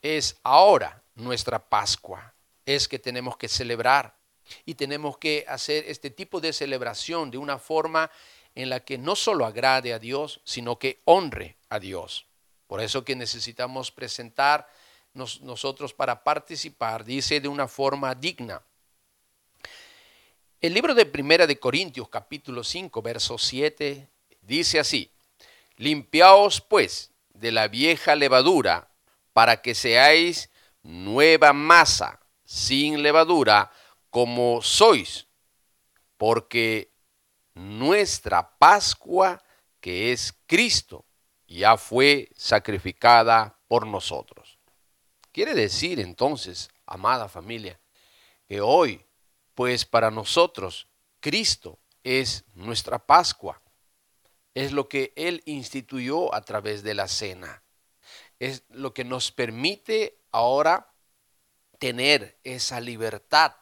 es 0.02 0.38
ahora 0.43 1.02
nuestra 1.19 1.69
Pascua, 1.69 2.35
es 2.65 2.89
que 2.89 2.99
tenemos 2.99 3.37
que 3.37 3.49
celebrar 3.49 4.17
y 4.65 4.75
tenemos 4.75 5.19
que 5.19 5.45
hacer 5.49 5.85
este 5.87 6.11
tipo 6.11 6.41
de 6.41 6.53
celebración 6.53 7.31
de 7.31 7.39
una 7.39 7.59
forma 7.59 8.11
en 8.55 8.71
la 8.71 8.81
que 8.81 8.99
no 8.99 9.15
solo 9.15 9.45
agrade 9.45 9.93
a 9.93 9.99
Dios, 9.99 10.41
sino 10.45 10.79
que 10.79 11.01
honre 11.05 11.57
a 11.69 11.79
Dios. 11.79 12.27
Por 12.67 12.81
eso 12.81 13.05
que 13.05 13.17
necesitamos 13.17 13.91
presentar 13.91 14.69
nosotros 15.15 15.93
para 15.95 16.23
participar, 16.23 17.05
dice 17.05 17.41
de 17.41 17.49
una 17.49 17.67
forma 17.67 18.15
digna. 18.15 18.63
El 20.61 20.75
libro 20.75 20.95
de 20.95 21.07
Primera 21.07 21.47
de 21.47 21.59
Corintios, 21.59 22.09
capítulo 22.09 22.65
5, 22.65 23.01
verso 23.01 23.39
7, 23.39 24.09
dice 24.43 24.79
así: 24.79 25.11
Limpiaos 25.77 26.61
pues 26.61 27.11
de 27.33 27.53
la 27.53 27.69
vieja 27.69 28.17
levadura, 28.17 28.89
para 29.33 29.63
que 29.63 29.75
seáis 29.75 30.51
nueva 30.83 31.53
masa, 31.53 32.21
sin 32.45 33.03
levadura, 33.03 33.71
como 34.11 34.63
sois, 34.63 35.27
porque 36.17 36.93
nuestra 37.55 38.57
Pascua, 38.59 39.43
que 39.81 40.13
es 40.13 40.35
Cristo, 40.47 41.05
ya 41.47 41.77
fue 41.77 42.31
sacrificada 42.37 43.59
por 43.69 43.87
nosotros. 43.87 44.59
Quiere 45.33 45.55
decir 45.55 46.01
entonces, 46.01 46.71
amada 46.87 47.29
familia, 47.29 47.81
que 48.49 48.61
hoy, 48.61 49.05
pues 49.55 49.85
para 49.85 50.11
nosotros, 50.11 50.89
Cristo 51.21 51.79
es 52.03 52.45
nuestra 52.55 52.99
Pascua. 52.99 53.61
Es 54.55 54.73
lo 54.73 54.89
que 54.89 55.13
Él 55.17 55.43
instituyó 55.45 56.35
a 56.35 56.43
través 56.43 56.83
de 56.83 56.95
la 56.95 57.09
cena. 57.09 57.63
Es 58.39 58.65
lo 58.71 58.95
que 58.95 59.05
nos 59.05 59.31
permite 59.31 60.18
ahora 60.33 60.93
tener 61.79 62.39
esa 62.45 62.81
libertad 62.81 63.55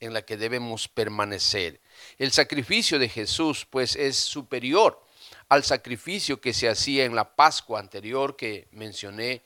en 0.00 0.12
la 0.12 0.22
que 0.22 0.36
debemos 0.36 0.88
permanecer. 0.88 1.80
El 2.18 2.32
sacrificio 2.32 2.98
de 2.98 3.08
Jesús 3.08 3.66
pues 3.66 3.96
es 3.96 4.16
superior 4.16 5.00
al 5.48 5.64
sacrificio 5.64 6.40
que 6.40 6.52
se 6.52 6.68
hacía 6.68 7.04
en 7.04 7.14
la 7.14 7.36
Pascua 7.36 7.78
anterior 7.78 8.36
que 8.36 8.68
mencioné 8.72 9.44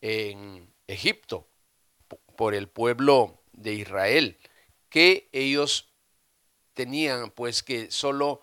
en 0.00 0.72
Egipto 0.86 1.48
por 2.36 2.54
el 2.54 2.68
pueblo 2.68 3.42
de 3.52 3.72
Israel, 3.72 4.38
que 4.88 5.28
ellos 5.32 5.88
tenían 6.74 7.30
pues 7.30 7.62
que 7.62 7.90
solo 7.90 8.42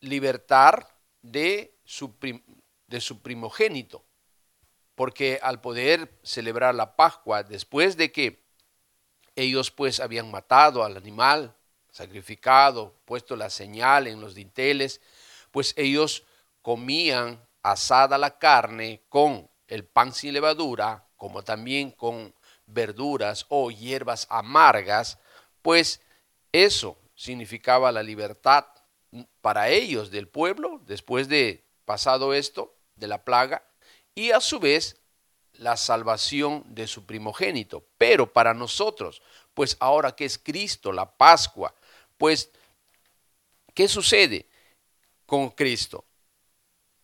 libertar 0.00 0.98
de 1.22 1.76
su, 1.84 2.14
de 2.86 3.00
su 3.00 3.20
primogénito, 3.20 4.03
porque 4.94 5.38
al 5.42 5.60
poder 5.60 6.18
celebrar 6.22 6.74
la 6.74 6.96
Pascua 6.96 7.42
después 7.42 7.96
de 7.96 8.12
que 8.12 8.44
ellos 9.36 9.70
pues 9.70 10.00
habían 10.00 10.30
matado 10.30 10.84
al 10.84 10.96
animal, 10.96 11.54
sacrificado, 11.90 12.94
puesto 13.04 13.36
la 13.36 13.50
señal 13.50 14.06
en 14.06 14.20
los 14.20 14.34
dinteles, 14.34 15.00
pues 15.50 15.74
ellos 15.76 16.24
comían 16.62 17.40
asada 17.62 18.18
la 18.18 18.38
carne 18.38 19.02
con 19.08 19.48
el 19.68 19.84
pan 19.84 20.12
sin 20.12 20.32
levadura, 20.32 21.06
como 21.16 21.42
también 21.42 21.90
con 21.90 22.34
verduras 22.66 23.46
o 23.48 23.70
hierbas 23.70 24.26
amargas, 24.30 25.18
pues 25.62 26.00
eso 26.52 26.98
significaba 27.14 27.92
la 27.92 28.02
libertad 28.02 28.66
para 29.40 29.68
ellos 29.68 30.10
del 30.10 30.28
pueblo 30.28 30.80
después 30.86 31.28
de 31.28 31.64
pasado 31.84 32.34
esto, 32.34 32.74
de 32.96 33.08
la 33.08 33.24
plaga, 33.24 33.64
y 34.14 34.30
a 34.30 34.40
su 34.40 34.60
vez 34.60 34.96
la 35.54 35.76
salvación 35.76 36.64
de 36.66 36.86
su 36.86 37.04
primogénito. 37.06 37.86
Pero 37.98 38.32
para 38.32 38.54
nosotros, 38.54 39.22
pues 39.54 39.76
ahora 39.80 40.14
que 40.14 40.24
es 40.24 40.38
Cristo, 40.38 40.92
la 40.92 41.16
Pascua, 41.16 41.74
pues, 42.18 42.50
¿qué 43.74 43.88
sucede 43.88 44.48
con 45.26 45.50
Cristo? 45.50 46.04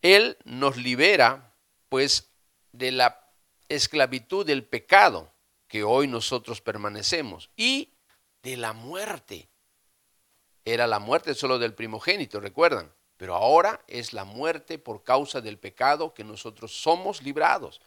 Él 0.02 0.36
nos 0.44 0.76
libera, 0.76 1.54
pues, 1.88 2.30
de 2.72 2.92
la 2.92 3.28
esclavitud 3.68 4.46
del 4.46 4.64
pecado 4.64 5.32
que 5.68 5.84
hoy 5.84 6.08
nosotros 6.08 6.60
permanecemos 6.60 7.50
y 7.56 7.92
de 8.42 8.56
la 8.56 8.72
muerte. 8.72 9.48
Era 10.64 10.86
la 10.86 10.98
muerte 10.98 11.34
solo 11.34 11.58
del 11.58 11.74
primogénito, 11.74 12.40
recuerdan, 12.40 12.92
pero 13.20 13.34
ahora 13.34 13.84
es 13.86 14.14
la 14.14 14.24
muerte 14.24 14.78
por 14.78 15.04
causa 15.04 15.42
del 15.42 15.58
pecado 15.58 16.14
que 16.14 16.24
nosotros 16.24 16.72
somos 16.72 17.20
librados 17.20 17.82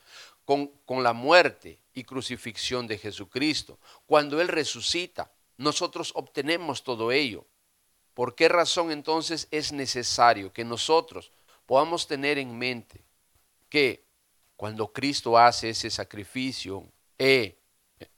con, 0.45 0.67
con 0.85 1.01
la 1.01 1.13
muerte 1.13 1.79
y 1.95 2.03
crucifixión 2.03 2.85
de 2.85 2.99
Jesucristo. 2.99 3.79
Cuando 4.05 4.39
Él 4.39 4.47
resucita, 4.47 5.31
nosotros 5.57 6.11
obtenemos 6.13 6.83
todo 6.83 7.11
ello. 7.11 7.47
¿Por 8.13 8.35
qué 8.35 8.47
razón 8.47 8.91
entonces 8.91 9.47
es 9.49 9.71
necesario 9.71 10.53
que 10.53 10.63
nosotros 10.63 11.31
podamos 11.65 12.05
tener 12.05 12.37
en 12.37 12.55
mente 12.55 13.03
que 13.69 14.05
cuando 14.55 14.93
Cristo 14.93 15.35
hace 15.39 15.71
ese 15.71 15.89
sacrificio, 15.89 16.83
eh, 17.17 17.57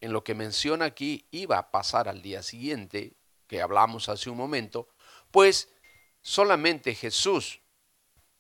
en 0.01 0.12
lo 0.12 0.22
que 0.22 0.36
menciona 0.36 0.84
aquí, 0.84 1.25
iba 1.31 1.57
a 1.57 1.72
pasar 1.72 2.10
al 2.10 2.22
día 2.22 2.43
siguiente, 2.43 3.13
que 3.48 3.62
hablamos 3.62 4.10
hace 4.10 4.29
un 4.29 4.36
momento, 4.36 4.89
pues 5.31 5.69
solamente 6.25 6.96
Jesús 6.96 7.60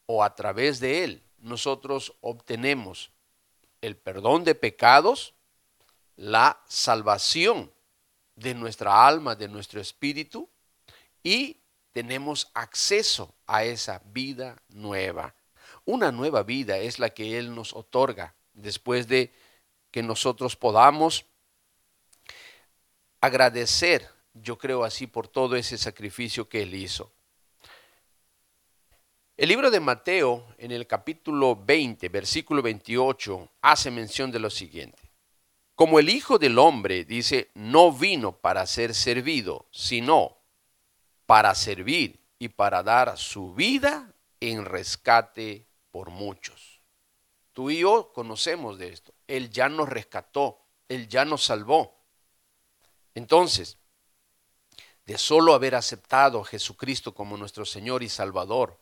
o 0.07 0.23
a 0.23 0.33
través 0.33 0.79
de 0.79 1.03
Él 1.03 1.23
nosotros 1.37 2.15
obtenemos 2.21 3.11
el 3.79 3.95
perdón 3.95 4.43
de 4.43 4.55
pecados, 4.55 5.35
la 6.15 6.59
salvación 6.67 7.71
de 8.35 8.55
nuestra 8.55 9.05
alma, 9.05 9.35
de 9.35 9.47
nuestro 9.47 9.79
espíritu, 9.79 10.49
y 11.21 11.57
tenemos 11.91 12.49
acceso 12.55 13.35
a 13.45 13.63
esa 13.63 14.01
vida 14.05 14.57
nueva. 14.69 15.35
Una 15.85 16.11
nueva 16.11 16.41
vida 16.41 16.79
es 16.79 16.97
la 16.97 17.11
que 17.11 17.37
Él 17.37 17.53
nos 17.53 17.71
otorga 17.73 18.33
después 18.53 19.07
de 19.07 19.31
que 19.91 20.01
nosotros 20.01 20.55
podamos 20.55 21.27
agradecer, 23.21 24.09
yo 24.33 24.57
creo 24.57 24.83
así, 24.83 25.05
por 25.05 25.27
todo 25.27 25.55
ese 25.55 25.77
sacrificio 25.77 26.49
que 26.49 26.63
Él 26.63 26.73
hizo. 26.73 27.14
El 29.37 29.49
libro 29.49 29.69
de 29.69 29.81
Mateo, 29.81 30.47
en 30.57 30.71
el 30.71 30.87
capítulo 30.87 31.57
20, 31.57 32.07
versículo 32.07 32.61
28, 32.61 33.51
hace 33.63 33.91
mención 33.91 34.31
de 34.31 34.39
lo 34.39 34.49
siguiente. 34.49 35.11
Como 35.75 35.99
el 35.99 36.07
Hijo 36.07 36.39
del 36.39 36.57
Hombre 36.57 37.03
dice, 37.03 37.51
no 37.53 37.91
vino 37.91 38.37
para 38.37 38.65
ser 38.65 38.95
servido, 38.95 39.65
sino 39.71 40.37
para 41.25 41.53
servir 41.53 42.21
y 42.39 42.47
para 42.47 42.81
dar 42.81 43.17
su 43.17 43.53
vida 43.53 44.13
en 44.39 44.63
rescate 44.63 45.67
por 45.91 46.11
muchos. 46.11 46.79
Tú 47.51 47.69
y 47.69 47.79
yo 47.79 48.13
conocemos 48.13 48.77
de 48.77 48.87
esto. 48.87 49.13
Él 49.27 49.49
ya 49.49 49.67
nos 49.67 49.89
rescató, 49.89 50.61
Él 50.87 51.09
ya 51.09 51.25
nos 51.25 51.43
salvó. 51.43 51.99
Entonces, 53.13 53.79
de 55.05 55.17
solo 55.17 55.53
haber 55.53 55.75
aceptado 55.75 56.39
a 56.39 56.45
Jesucristo 56.45 57.13
como 57.13 57.35
nuestro 57.35 57.65
Señor 57.65 58.01
y 58.01 58.07
Salvador, 58.07 58.79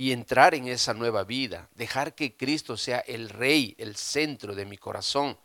y 0.00 0.12
entrar 0.12 0.54
en 0.54 0.66
esa 0.66 0.94
nueva 0.94 1.24
vida, 1.24 1.68
dejar 1.74 2.14
que 2.14 2.34
Cristo 2.34 2.78
sea 2.78 3.00
el 3.00 3.28
rey, 3.28 3.74
el 3.76 3.96
centro 3.96 4.54
de 4.54 4.64
mi 4.64 4.78
corazón, 4.78 5.38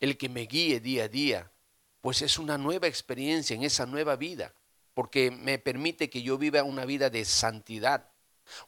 el 0.00 0.16
que 0.16 0.30
me 0.30 0.46
guíe 0.46 0.80
día 0.80 1.04
a 1.04 1.08
día, 1.08 1.52
pues 2.00 2.22
es 2.22 2.38
una 2.38 2.56
nueva 2.56 2.86
experiencia 2.86 3.54
en 3.54 3.62
esa 3.62 3.84
nueva 3.84 4.16
vida, 4.16 4.54
porque 4.94 5.30
me 5.30 5.58
permite 5.58 6.08
que 6.08 6.22
yo 6.22 6.38
viva 6.38 6.62
una 6.62 6.86
vida 6.86 7.10
de 7.10 7.26
santidad, 7.26 8.08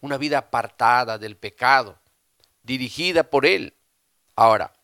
una 0.03 0.19
vida 0.19 0.37
apartada 0.37 1.17
del 1.17 1.39
pecado, 1.39 1.99
dirigida 2.63 3.23
por 3.23 3.47
Él. 3.47 3.75
Ahora, 4.37 4.75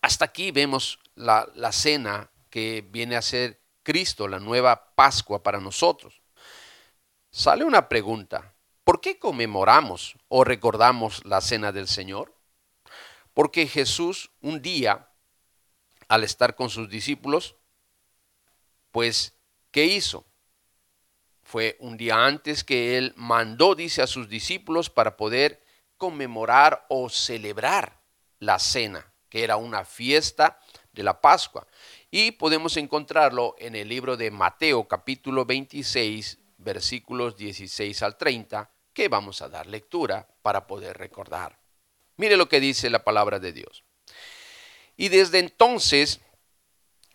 hasta 0.00 0.26
aquí 0.26 0.52
vemos 0.52 1.00
la, 1.16 1.50
la 1.56 1.72
cena 1.72 2.30
que 2.50 2.86
viene 2.88 3.16
a 3.16 3.22
ser 3.22 3.60
Cristo, 3.82 4.28
la 4.28 4.38
nueva 4.38 4.94
Pascua 4.94 5.42
para 5.42 5.58
nosotros. 5.58 6.22
Sale 7.32 7.64
una 7.64 7.88
pregunta, 7.88 8.54
¿Por 8.84 9.00
qué 9.00 9.18
conmemoramos 9.18 10.16
o 10.28 10.44
recordamos 10.44 11.24
la 11.24 11.40
cena 11.40 11.72
del 11.72 11.88
Señor? 11.88 12.34
Porque 13.34 13.66
Jesús 13.66 14.30
un 14.40 14.62
día, 14.62 15.08
al 16.08 16.24
estar 16.24 16.56
con 16.56 16.70
sus 16.70 16.88
discípulos, 16.88 17.56
pues, 18.90 19.34
¿qué 19.70 19.86
hizo? 19.86 20.24
Fue 21.42 21.76
un 21.80 21.96
día 21.96 22.26
antes 22.26 22.64
que 22.64 22.96
él 22.96 23.12
mandó, 23.16 23.74
dice, 23.74 24.02
a 24.02 24.06
sus 24.06 24.28
discípulos 24.28 24.90
para 24.90 25.16
poder 25.16 25.62
conmemorar 25.96 26.86
o 26.88 27.08
celebrar 27.08 28.00
la 28.38 28.58
cena, 28.58 29.12
que 29.28 29.44
era 29.44 29.56
una 29.56 29.84
fiesta 29.84 30.58
de 30.92 31.02
la 31.02 31.20
Pascua. 31.20 31.66
Y 32.10 32.32
podemos 32.32 32.76
encontrarlo 32.76 33.54
en 33.58 33.76
el 33.76 33.88
libro 33.88 34.16
de 34.16 34.30
Mateo 34.30 34.88
capítulo 34.88 35.44
26, 35.44 36.38
versículos 36.62 37.36
16 37.36 38.02
al 38.02 38.16
30, 38.16 38.70
que 38.92 39.08
vamos 39.08 39.42
a 39.42 39.48
dar 39.48 39.66
lectura 39.66 40.28
para 40.42 40.66
poder 40.66 40.96
recordar. 40.98 41.58
Mire 42.16 42.36
lo 42.36 42.48
que 42.48 42.60
dice 42.60 42.90
la 42.90 43.04
palabra 43.04 43.38
de 43.38 43.52
Dios. 43.52 43.84
Y 44.96 45.08
desde 45.08 45.38
entonces 45.38 46.20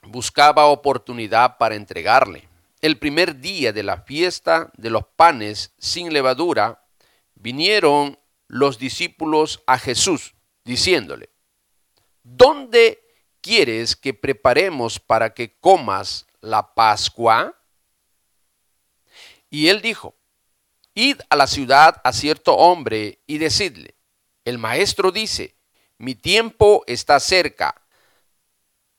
buscaba 0.04 0.66
oportunidad 0.66 1.58
para 1.58 1.76
entregarle. 1.76 2.48
El 2.82 2.98
primer 2.98 3.40
día 3.40 3.72
de 3.74 3.84
la 3.84 4.02
fiesta 4.02 4.72
de 4.78 4.90
los 4.90 5.06
panes 5.16 5.74
sin 5.78 6.14
levadura, 6.14 6.86
vinieron 7.36 8.20
los 8.48 8.78
discípulos 8.78 9.64
a 9.66 9.78
Jesús, 9.78 10.36
diciéndole, 10.64 11.30
¿dónde 12.24 13.04
quieres 13.42 13.96
que 13.96 14.14
preparemos 14.14 15.00
para 15.00 15.34
que 15.34 15.58
comas 15.60 16.28
la 16.42 16.74
Pascua? 16.74 17.56
Y 19.56 19.70
él 19.70 19.82
dijo, 19.82 20.18
Id 20.96 21.22
a 21.30 21.38
la 21.38 21.48
ciudad 21.48 22.02
a 22.04 22.12
cierto 22.12 22.58
hombre 22.58 23.22
y 23.26 23.38
decidle, 23.38 23.96
el 24.44 24.58
maestro 24.58 25.14
dice, 25.14 25.56
mi 25.98 26.14
tiempo 26.14 26.84
está 26.88 27.22
cerca, 27.22 27.82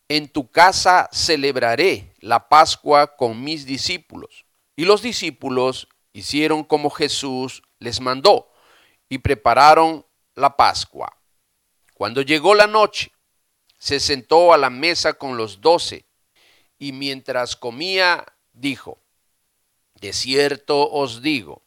en 0.08 0.30
tu 0.30 0.50
casa 0.50 1.10
celebraré 1.12 2.14
la 2.20 2.48
Pascua 2.48 3.18
con 3.18 3.44
mis 3.44 3.66
discípulos. 3.66 4.46
Y 4.76 4.86
los 4.86 5.02
discípulos 5.02 5.88
hicieron 6.14 6.64
como 6.64 6.88
Jesús 6.88 7.62
les 7.78 8.00
mandó 8.00 8.50
y 9.10 9.18
prepararon 9.18 10.06
la 10.36 10.56
Pascua. 10.56 11.18
Cuando 11.92 12.22
llegó 12.22 12.54
la 12.54 12.66
noche, 12.66 13.12
se 13.76 14.00
sentó 14.00 14.54
a 14.54 14.56
la 14.56 14.70
mesa 14.70 15.12
con 15.12 15.36
los 15.36 15.60
doce 15.60 16.06
y 16.78 16.92
mientras 16.92 17.56
comía 17.56 18.24
dijo, 18.54 19.02
de 20.00 20.12
cierto 20.12 20.90
os 20.90 21.22
digo, 21.22 21.62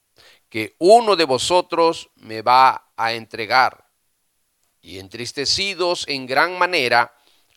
que 0.50 0.76
uno 0.80 1.16
de 1.16 1.26
vosotros 1.26 2.10
me 2.16 2.42
va 2.42 2.92
a 2.96 3.14
entregar. 3.14 3.88
Y 4.82 5.00
entristecidos 5.00 6.06
en 6.08 6.26
gran 6.26 6.58
manera, 6.58 7.14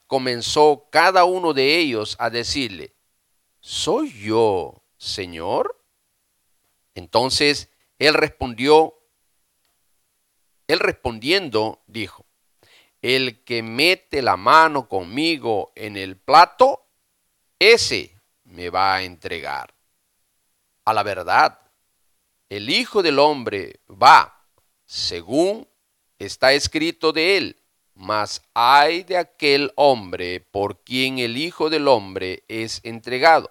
comenzó 0.06 0.88
cada 0.90 1.24
uno 1.24 1.54
de 1.54 1.78
ellos 1.78 2.16
a 2.18 2.28
decirle, 2.28 2.94
¿soy 3.60 4.12
yo, 4.12 4.82
Señor? 4.98 5.82
Entonces 6.94 7.70
él 7.98 8.14
respondió, 8.14 8.94
él 10.66 10.80
respondiendo 10.80 11.82
dijo, 11.86 12.26
el 13.00 13.42
que 13.44 13.62
mete 13.62 14.22
la 14.22 14.36
mano 14.36 14.88
conmigo 14.88 15.72
en 15.74 15.96
el 15.96 16.16
plato, 16.16 16.86
ese 17.58 18.14
me 18.44 18.70
va 18.70 18.96
a 18.96 19.02
entregar. 19.02 19.72
A 20.84 20.92
la 20.92 21.02
verdad, 21.02 21.58
el 22.48 22.68
Hijo 22.70 23.02
del 23.02 23.18
Hombre 23.18 23.80
va, 23.90 24.46
según 24.84 25.68
está 26.18 26.52
escrito 26.52 27.12
de 27.12 27.36
él, 27.36 27.62
mas 27.94 28.42
hay 28.54 29.04
de 29.04 29.16
aquel 29.16 29.72
hombre 29.76 30.40
por 30.40 30.82
quien 30.82 31.18
el 31.18 31.36
Hijo 31.36 31.70
del 31.70 31.88
Hombre 31.88 32.44
es 32.48 32.80
entregado. 32.82 33.50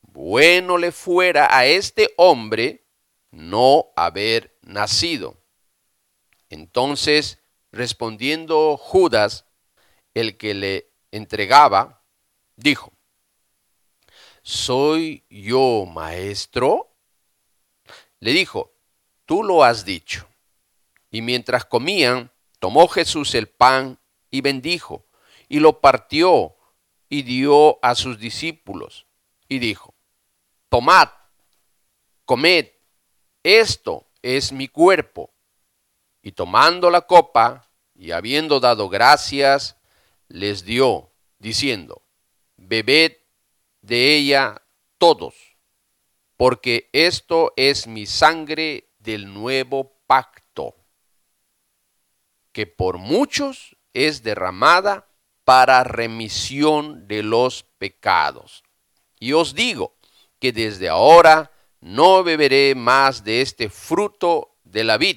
Bueno 0.00 0.78
le 0.78 0.90
fuera 0.90 1.56
a 1.56 1.66
este 1.66 2.12
hombre 2.16 2.84
no 3.30 3.86
haber 3.94 4.58
nacido. 4.62 5.36
Entonces, 6.50 7.38
respondiendo 7.72 8.76
Judas, 8.76 9.44
el 10.14 10.36
que 10.38 10.54
le 10.54 10.90
entregaba, 11.12 12.02
dijo, 12.56 12.92
¿soy 14.48 15.26
yo 15.28 15.84
maestro? 15.84 16.90
Le 18.18 18.32
dijo, 18.32 18.72
tú 19.26 19.42
lo 19.42 19.62
has 19.62 19.84
dicho. 19.84 20.26
Y 21.10 21.20
mientras 21.20 21.66
comían, 21.66 22.32
tomó 22.58 22.88
Jesús 22.88 23.34
el 23.34 23.48
pan 23.48 23.98
y 24.30 24.40
bendijo, 24.40 25.04
y 25.50 25.60
lo 25.60 25.82
partió 25.82 26.56
y 27.10 27.22
dio 27.24 27.78
a 27.84 27.94
sus 27.94 28.18
discípulos, 28.18 29.06
y 29.48 29.58
dijo, 29.58 29.94
tomad, 30.70 31.10
comed, 32.24 32.68
esto 33.42 34.06
es 34.22 34.50
mi 34.50 34.68
cuerpo. 34.68 35.30
Y 36.22 36.32
tomando 36.32 36.88
la 36.88 37.02
copa, 37.02 37.70
y 37.94 38.12
habiendo 38.12 38.60
dado 38.60 38.88
gracias, 38.88 39.76
les 40.28 40.64
dio, 40.64 41.10
diciendo, 41.38 42.00
bebed 42.56 43.17
de 43.88 44.16
ella 44.16 44.62
todos, 44.98 45.34
porque 46.36 46.90
esto 46.92 47.54
es 47.56 47.86
mi 47.86 48.04
sangre 48.04 48.90
del 48.98 49.32
nuevo 49.32 49.98
pacto, 50.06 50.76
que 52.52 52.66
por 52.66 52.98
muchos 52.98 53.76
es 53.94 54.22
derramada 54.22 55.08
para 55.44 55.84
remisión 55.84 57.08
de 57.08 57.22
los 57.22 57.62
pecados. 57.78 58.62
Y 59.18 59.32
os 59.32 59.54
digo 59.54 59.96
que 60.38 60.52
desde 60.52 60.90
ahora 60.90 61.50
no 61.80 62.22
beberé 62.22 62.74
más 62.74 63.24
de 63.24 63.40
este 63.40 63.70
fruto 63.70 64.58
de 64.64 64.84
la 64.84 64.98
vid 64.98 65.16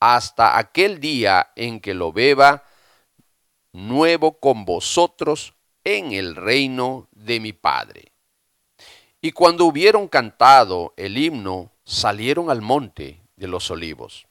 hasta 0.00 0.56
aquel 0.56 0.98
día 0.98 1.52
en 1.56 1.78
que 1.78 1.92
lo 1.92 2.10
beba 2.10 2.64
nuevo 3.72 4.40
con 4.40 4.64
vosotros 4.64 5.52
en 5.96 6.12
el 6.12 6.36
reino 6.36 7.08
de 7.12 7.40
mi 7.40 7.52
Padre. 7.52 8.12
Y 9.20 9.32
cuando 9.32 9.66
hubieron 9.66 10.08
cantado 10.08 10.94
el 10.96 11.18
himno, 11.18 11.72
salieron 11.84 12.50
al 12.50 12.62
monte 12.62 13.20
de 13.36 13.48
los 13.48 13.70
olivos. 13.70 14.26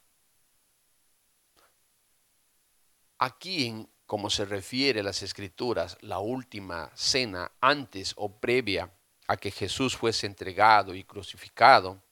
Aquí, 3.18 3.66
en, 3.66 3.88
como 4.06 4.30
se 4.30 4.44
refiere 4.44 5.02
las 5.02 5.22
escrituras, 5.22 5.96
la 6.00 6.18
última 6.18 6.90
cena 6.94 7.52
antes 7.60 8.14
o 8.16 8.32
previa 8.32 8.90
a 9.28 9.36
que 9.36 9.50
Jesús 9.50 9.96
fuese 9.96 10.26
entregado 10.26 10.94
y 10.94 11.04
crucificado, 11.04 12.02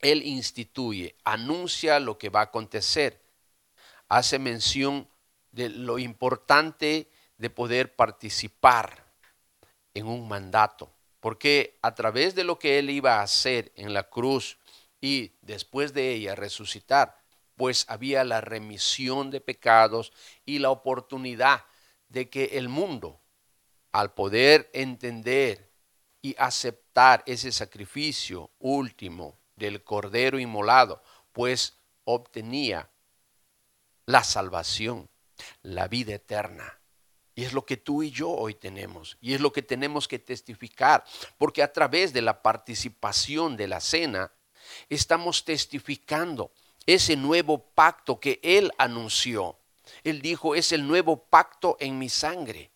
Él 0.00 0.22
instituye, 0.22 1.16
anuncia 1.24 1.98
lo 1.98 2.18
que 2.18 2.28
va 2.28 2.40
a 2.40 2.44
acontecer, 2.44 3.22
hace 4.08 4.38
mención 4.38 5.08
de 5.52 5.70
lo 5.70 5.98
importante 5.98 7.08
de 7.38 7.50
poder 7.50 7.94
participar 7.94 9.04
en 9.94 10.06
un 10.06 10.28
mandato, 10.28 10.92
porque 11.20 11.78
a 11.82 11.94
través 11.94 12.34
de 12.34 12.44
lo 12.44 12.58
que 12.58 12.78
él 12.78 12.90
iba 12.90 13.16
a 13.16 13.22
hacer 13.22 13.72
en 13.76 13.94
la 13.94 14.04
cruz 14.04 14.58
y 15.00 15.32
después 15.42 15.92
de 15.94 16.12
ella 16.12 16.34
resucitar, 16.34 17.18
pues 17.56 17.86
había 17.88 18.24
la 18.24 18.40
remisión 18.40 19.30
de 19.30 19.40
pecados 19.40 20.12
y 20.44 20.58
la 20.58 20.70
oportunidad 20.70 21.64
de 22.08 22.28
que 22.28 22.44
el 22.52 22.68
mundo, 22.68 23.20
al 23.92 24.12
poder 24.12 24.70
entender 24.72 25.70
y 26.20 26.34
aceptar 26.38 27.22
ese 27.26 27.52
sacrificio 27.52 28.50
último 28.58 29.38
del 29.56 29.82
cordero 29.82 30.38
inmolado, 30.38 31.02
pues 31.32 31.78
obtenía 32.04 32.90
la 34.04 34.22
salvación, 34.22 35.08
la 35.62 35.88
vida 35.88 36.14
eterna. 36.14 36.78
Y 37.36 37.44
es 37.44 37.52
lo 37.52 37.66
que 37.66 37.76
tú 37.76 38.02
y 38.02 38.10
yo 38.10 38.30
hoy 38.30 38.54
tenemos. 38.54 39.18
Y 39.20 39.34
es 39.34 39.42
lo 39.42 39.52
que 39.52 39.60
tenemos 39.60 40.08
que 40.08 40.18
testificar. 40.18 41.04
Porque 41.36 41.62
a 41.62 41.70
través 41.70 42.14
de 42.14 42.22
la 42.22 42.40
participación 42.40 43.58
de 43.58 43.68
la 43.68 43.80
cena, 43.80 44.32
estamos 44.88 45.44
testificando 45.44 46.50
ese 46.86 47.14
nuevo 47.14 47.58
pacto 47.58 48.18
que 48.18 48.40
Él 48.42 48.72
anunció. 48.78 49.58
Él 50.02 50.22
dijo, 50.22 50.54
es 50.54 50.72
el 50.72 50.88
nuevo 50.88 51.24
pacto 51.24 51.76
en 51.78 51.98
mi 51.98 52.08
sangre, 52.08 52.70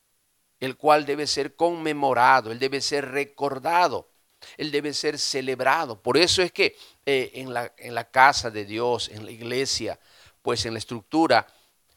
el 0.61 0.77
cual 0.77 1.07
debe 1.07 1.27
ser 1.27 1.57
conmemorado, 1.57 2.53
Él 2.53 2.59
debe 2.59 2.83
ser 2.83 3.11
recordado, 3.11 4.11
Él 4.59 4.71
debe 4.71 4.93
ser 4.93 5.19
celebrado. 5.19 6.03
Por 6.03 6.19
eso 6.19 6.43
es 6.43 6.53
que 6.53 6.77
eh, 7.07 7.31
en, 7.35 7.55
la, 7.55 7.73
en 7.79 7.95
la 7.95 8.11
casa 8.11 8.51
de 8.51 8.67
Dios, 8.67 9.09
en 9.09 9.25
la 9.25 9.31
iglesia, 9.31 9.99
pues 10.43 10.67
en 10.67 10.75
la 10.75 10.79
estructura, 10.81 11.47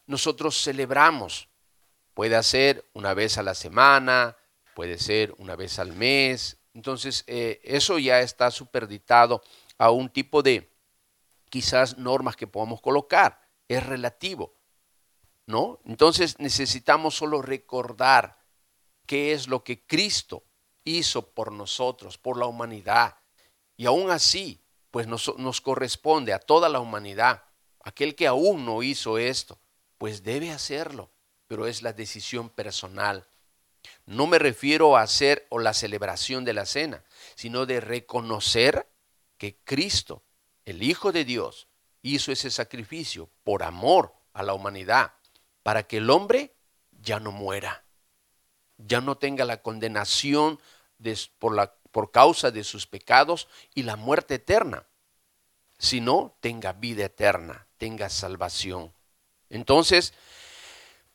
nosotros 0.06 0.64
celebramos 0.64 1.50
Puede 2.14 2.42
ser 2.44 2.88
una 2.94 3.14
vez 3.14 3.38
a 3.38 3.44
la 3.44 3.56
semana, 3.56 4.38
puede 4.76 4.98
ser 4.98 5.34
una 5.38 5.56
vez 5.56 5.80
al 5.80 5.94
mes. 5.94 6.58
Entonces, 6.74 7.24
eh, 7.28 7.60
eso 7.64 7.98
ya 7.98 8.22
está 8.22 8.52
superditado 8.52 9.42
a 9.78 9.90
un 9.90 10.10
tipo 10.10 10.44
de 10.44 10.72
quizás 11.50 11.98
normas 11.98 12.36
que 12.36 12.48
podamos 12.48 12.82
colocar. 12.82 13.42
Es 13.68 13.86
relativo, 13.86 14.56
¿no? 15.48 15.80
Entonces 15.86 16.40
necesitamos 16.40 17.16
solo 17.16 17.42
recordar 17.42 18.40
qué 19.08 19.34
es 19.34 19.48
lo 19.48 19.64
que 19.64 19.86
Cristo 19.86 20.44
hizo 20.84 21.32
por 21.32 21.52
nosotros, 21.52 22.18
por 22.18 22.38
la 22.38 22.46
humanidad. 22.46 23.18
Y 23.76 23.88
aún 23.88 24.12
así, 24.12 24.64
pues 24.92 25.08
nos, 25.08 25.36
nos 25.38 25.62
corresponde 25.62 26.34
a 26.34 26.40
toda 26.40 26.70
la 26.70 26.80
humanidad. 26.80 27.44
Aquel 27.84 28.16
que 28.16 28.28
aún 28.28 28.66
no 28.66 28.84
hizo 28.84 29.18
esto, 29.18 29.60
pues 29.98 30.24
debe 30.24 30.52
hacerlo 30.52 31.13
pero 31.48 31.68
es 31.68 31.82
la 31.82 31.94
decisión 31.94 32.50
personal. 32.50 33.28
No 34.06 34.28
me 34.28 34.40
refiero 34.40 34.96
a 34.96 35.02
hacer 35.02 35.46
o 35.50 35.60
la 35.60 35.74
celebración 35.74 36.46
de 36.46 36.54
la 36.54 36.66
cena, 36.66 37.04
sino 37.36 37.66
de 37.66 37.80
reconocer 37.80 38.88
que 39.38 39.58
Cristo, 39.64 40.24
el 40.66 40.84
Hijo 40.84 41.12
de 41.12 41.26
Dios, 41.26 41.68
hizo 42.02 42.32
ese 42.32 42.50
sacrificio 42.50 43.30
por 43.44 43.64
amor 43.64 44.14
a 44.34 44.44
la 44.44 44.54
humanidad, 44.54 45.14
para 45.64 45.84
que 45.84 45.98
el 45.98 46.10
hombre 46.10 46.54
ya 46.92 47.20
no 47.20 47.32
muera, 47.32 47.84
ya 48.78 49.02
no 49.02 49.18
tenga 49.18 49.46
la 49.46 49.62
condenación 49.62 50.60
por, 51.40 51.56
la, 51.56 51.74
por 51.92 52.12
causa 52.12 52.52
de 52.52 52.64
sus 52.64 52.88
pecados 52.88 53.48
y 53.74 53.84
la 53.84 53.96
muerte 53.96 54.36
eterna, 54.36 54.86
sino 55.78 56.36
tenga 56.40 56.74
vida 56.74 57.06
eterna, 57.06 57.68
tenga 57.78 58.10
salvación. 58.10 58.94
Entonces, 59.50 60.14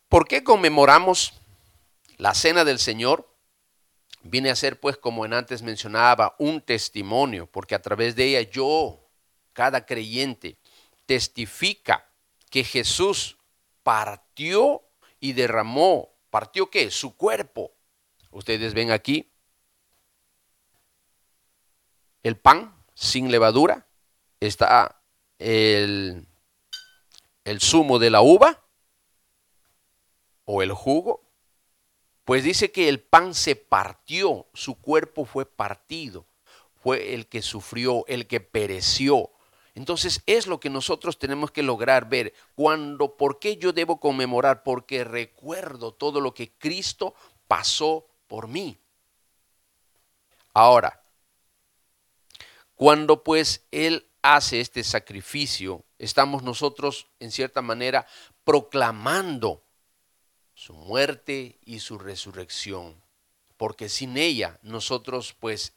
¿Por 0.09 0.27
qué 0.27 0.43
conmemoramos 0.43 1.35
la 2.17 2.35
cena 2.35 2.65
del 2.65 2.79
Señor? 2.79 3.29
Viene 4.23 4.51
a 4.51 4.57
ser, 4.57 4.81
pues, 4.81 4.97
como 4.97 5.27
en 5.27 5.35
antes 5.35 5.63
mencionaba, 5.63 6.35
un 6.39 6.63
testimonio, 6.63 7.47
porque 7.47 7.75
a 7.75 7.83
través 7.83 8.17
de 8.17 8.25
ella 8.25 8.51
yo, 8.51 9.07
cada 9.53 9.85
creyente, 9.85 10.57
testifica 11.05 12.09
que 12.51 12.65
Jesús 12.65 13.37
partió 13.83 14.83
y 15.21 15.35
derramó, 15.35 16.15
partió 16.31 16.71
qué? 16.71 16.91
Su 16.91 17.15
cuerpo. 17.17 17.73
Ustedes 18.31 18.75
ven 18.75 18.91
aquí 18.91 19.31
el 22.23 22.37
pan 22.37 22.75
sin 22.95 23.31
levadura, 23.31 23.87
está 24.41 25.03
el, 25.39 26.27
el 27.45 27.61
zumo 27.61 27.99
de 27.99 28.11
la 28.11 28.23
uva 28.23 28.68
o 30.51 30.63
el 30.63 30.73
jugo? 30.73 31.21
Pues 32.25 32.43
dice 32.43 32.73
que 32.73 32.89
el 32.89 33.01
pan 33.01 33.35
se 33.35 33.55
partió, 33.55 34.47
su 34.55 34.77
cuerpo 34.77 35.27
fue 35.27 35.45
partido, 35.45 36.25
fue 36.83 37.13
el 37.13 37.27
que 37.27 37.43
sufrió, 37.43 38.07
el 38.07 38.27
que 38.27 38.41
pereció. 38.41 39.31
Entonces 39.75 40.23
es 40.25 40.47
lo 40.47 40.59
que 40.59 40.71
nosotros 40.71 41.19
tenemos 41.19 41.51
que 41.51 41.63
lograr 41.63 42.09
ver. 42.09 42.33
Cuando, 42.55 43.17
¿por 43.17 43.39
qué 43.39 43.59
yo 43.59 43.75
debo 43.75 44.01
conmemorar? 44.01 44.63
Porque 44.63 45.05
recuerdo 45.05 45.93
todo 45.93 46.21
lo 46.23 46.33
que 46.33 46.51
Cristo 46.53 47.15
pasó 47.47 48.07
por 48.27 48.49
mí. 48.49 48.79
Ahora, 50.55 51.03
cuando 52.75 53.23
pues 53.23 53.67
Él 53.71 54.09
hace 54.23 54.61
este 54.61 54.83
sacrificio, 54.83 55.85
estamos 55.99 56.43
nosotros 56.43 57.07
en 57.21 57.31
cierta 57.33 57.61
manera 57.61 58.07
proclamando 58.45 59.63
su 60.59 60.75
muerte 60.75 61.57
y 61.65 61.79
su 61.79 62.01
resurrección, 62.01 63.01
porque 63.57 63.89
sin 63.89 64.17
ella 64.17 64.59
nosotros 64.63 65.33
pues 65.39 65.75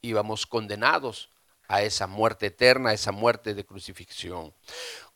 íbamos 0.00 0.44
condenados 0.44 1.30
a 1.68 1.82
esa 1.82 2.08
muerte 2.08 2.46
eterna, 2.46 2.90
a 2.90 2.94
esa 2.94 3.12
muerte 3.12 3.54
de 3.54 3.64
crucifixión. 3.64 4.52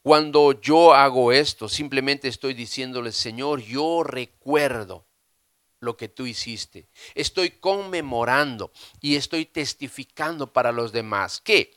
Cuando 0.03 0.53
yo 0.61 0.94
hago 0.94 1.33
esto, 1.33 1.68
simplemente 1.68 2.29
estoy 2.29 2.55
diciéndole, 2.55 3.11
Señor, 3.11 3.61
yo 3.61 4.05
recuerdo 4.05 5.05
lo 5.81 5.96
que 5.96 6.09
tú 6.09 6.25
hiciste. 6.25 6.88
Estoy 7.16 7.51
conmemorando 7.51 8.70
y 9.01 9.16
estoy 9.16 9.46
testificando 9.46 10.53
para 10.53 10.70
los 10.70 10.92
demás 10.92 11.40
que 11.40 11.75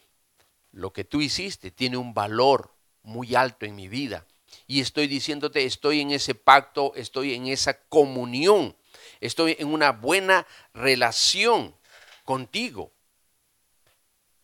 lo 0.72 0.94
que 0.94 1.06
tú 1.06 1.22
hiciste 1.22 1.72
tiene 1.72 1.98
un 1.98 2.14
valor 2.14 2.76
muy 3.02 3.34
alto 3.34 3.66
en 3.66 3.76
mi 3.76 3.88
vida 3.88 4.28
y 4.68 4.82
estoy 4.82 5.08
diciéndote, 5.08 5.66
estoy 5.66 6.02
en 6.02 6.12
ese 6.12 6.36
pacto, 6.36 6.94
estoy 6.96 7.34
en 7.34 7.48
esa 7.48 7.80
comunión, 7.88 8.76
estoy 9.20 9.56
en 9.60 9.74
una 9.74 9.92
buena 9.92 10.46
relación 10.74 11.76
contigo. 12.24 12.92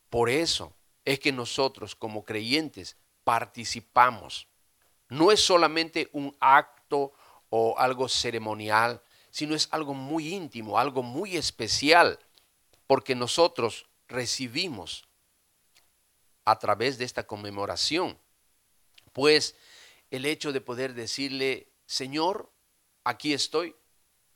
Por 0.09 0.29
eso 0.29 0.73
es 1.03 1.19
que 1.19 1.31
nosotros 1.31 1.95
como 1.95 2.25
creyentes 2.25 2.97
participamos. 3.23 4.47
No 5.09 5.31
es 5.31 5.39
solamente 5.39 6.09
un 6.13 6.35
acto 6.39 7.13
o 7.49 7.77
algo 7.77 8.09
ceremonial, 8.09 9.01
sino 9.29 9.53
es 9.53 9.67
algo 9.71 9.93
muy 9.93 10.33
íntimo, 10.33 10.79
algo 10.79 11.03
muy 11.03 11.35
especial, 11.35 12.19
porque 12.87 13.15
nosotros 13.15 13.87
recibimos 14.07 15.05
a 16.45 16.57
través 16.57 16.97
de 16.97 17.05
esta 17.05 17.25
conmemoración, 17.27 18.17
pues 19.11 19.55
el 20.15 20.25
hecho 20.25 20.51
de 20.51 20.61
poder 20.61 20.93
decirle, 20.93 21.67
Señor, 21.85 22.51
aquí 23.03 23.33
estoy, 23.33 23.75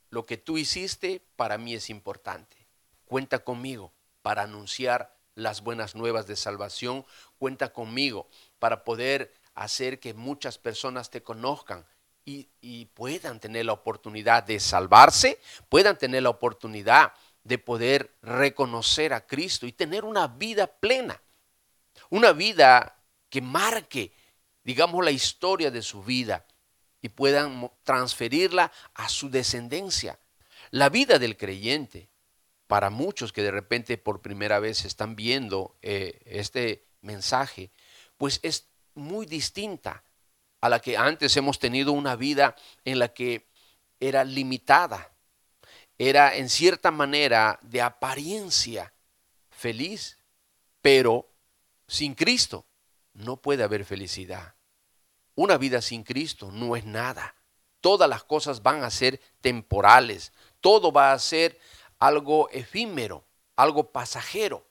lo 0.09 0.25
que 0.25 0.37
tú 0.37 0.57
hiciste 0.57 1.21
para 1.35 1.57
mí 1.57 1.73
es 1.73 1.89
importante. 1.89 2.57
Cuenta 3.05 3.39
conmigo 3.39 3.93
para 4.21 4.43
anunciar 4.43 5.15
las 5.35 5.61
buenas 5.61 5.95
nuevas 5.95 6.27
de 6.27 6.35
salvación. 6.35 7.05
Cuenta 7.37 7.71
conmigo 7.71 8.27
para 8.59 8.83
poder 8.83 9.33
hacer 9.55 9.99
que 9.99 10.13
muchas 10.13 10.57
personas 10.57 11.09
te 11.09 11.23
conozcan 11.23 11.85
y, 12.25 12.85
puedan 12.93 13.39
tener 13.39 13.65
la 13.65 13.73
oportunidad 13.73 14.43
de 14.43 14.59
salvarse, 14.59 15.39
puedan 15.67 15.97
tener 15.97 16.23
la 16.23 16.29
oportunidad 16.29 17.13
de 17.43 17.57
poder 17.57 18.15
reconocer 18.21 19.13
a 19.13 19.25
Cristo 19.25 19.65
y 19.65 19.71
tener 19.71 20.05
una 20.05 20.27
vida 20.27 20.67
plena, 20.67 21.21
una 22.09 22.31
vida 22.33 22.97
que 23.29 23.41
marque, 23.41 24.11
digamos, 24.69 25.03
la 25.03 25.09
historia 25.09 25.71
de 25.71 25.81
su 25.81 26.03
vida 26.03 26.45
y 27.01 27.09
puedan 27.09 27.71
transferirla 27.81 28.71
a 28.93 29.09
su 29.09 29.31
descendencia. 29.31 30.19
La 30.69 30.89
vida 30.89 31.17
del 31.17 31.37
creyente, 31.37 32.11
para 32.67 32.91
muchos 32.91 33.33
que 33.33 33.41
de 33.41 33.49
repente 33.49 33.97
por 33.97 34.21
primera 34.21 34.59
vez 34.59 34.85
están 34.85 35.15
viendo 35.15 35.75
eh, 35.81 36.21
este 36.23 36.85
mensaje, 37.01 37.71
pues 38.15 38.39
es 38.43 38.67
muy 38.93 39.25
distinta 39.25 40.03
a 40.61 40.69
la 40.69 40.79
que 40.79 40.97
antes 40.97 41.35
hemos 41.35 41.57
tenido 41.57 41.91
una 41.91 42.15
vida 42.15 42.55
en 42.85 42.99
la 42.99 43.11
que 43.11 43.47
era 43.99 44.23
limitada, 44.23 45.11
era 45.97 46.35
en 46.35 46.47
cierta 46.47 46.91
manera 46.91 47.57
de 47.63 47.81
apariencia 47.81 48.93
feliz, 49.49 50.19
pero 50.79 51.27
sin 51.87 52.13
Cristo 52.13 52.67
no 53.13 53.37
puede 53.37 53.63
haber 53.63 53.83
felicidad. 53.83 54.58
Una 55.39 55.57
vida 55.57 55.81
sin 55.81 56.03
Cristo 56.03 56.51
no 56.51 56.75
es 56.75 56.83
nada. 56.83 57.33
Todas 57.79 58.09
las 58.09 58.25
cosas 58.25 58.61
van 58.61 58.83
a 58.83 58.89
ser 58.89 59.21
temporales. 59.39 60.33
Todo 60.59 60.91
va 60.91 61.13
a 61.13 61.19
ser 61.19 61.57
algo 61.97 62.49
efímero, 62.49 63.23
algo 63.55 63.93
pasajero, 63.93 64.67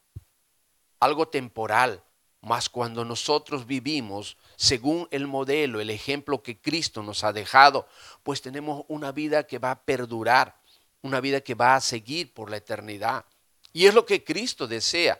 algo 1.00 1.26
temporal. 1.26 2.04
Mas 2.42 2.68
cuando 2.68 3.06
nosotros 3.06 3.66
vivimos 3.66 4.36
según 4.56 5.08
el 5.10 5.26
modelo, 5.26 5.80
el 5.80 5.88
ejemplo 5.88 6.42
que 6.42 6.60
Cristo 6.60 7.02
nos 7.02 7.24
ha 7.24 7.32
dejado, 7.32 7.88
pues 8.22 8.42
tenemos 8.42 8.84
una 8.88 9.10
vida 9.10 9.44
que 9.44 9.58
va 9.58 9.70
a 9.70 9.82
perdurar, 9.82 10.60
una 11.00 11.22
vida 11.22 11.40
que 11.40 11.54
va 11.54 11.76
a 11.76 11.80
seguir 11.80 12.34
por 12.34 12.50
la 12.50 12.58
eternidad. 12.58 13.24
Y 13.72 13.86
es 13.86 13.94
lo 13.94 14.04
que 14.04 14.22
Cristo 14.22 14.66
desea 14.66 15.18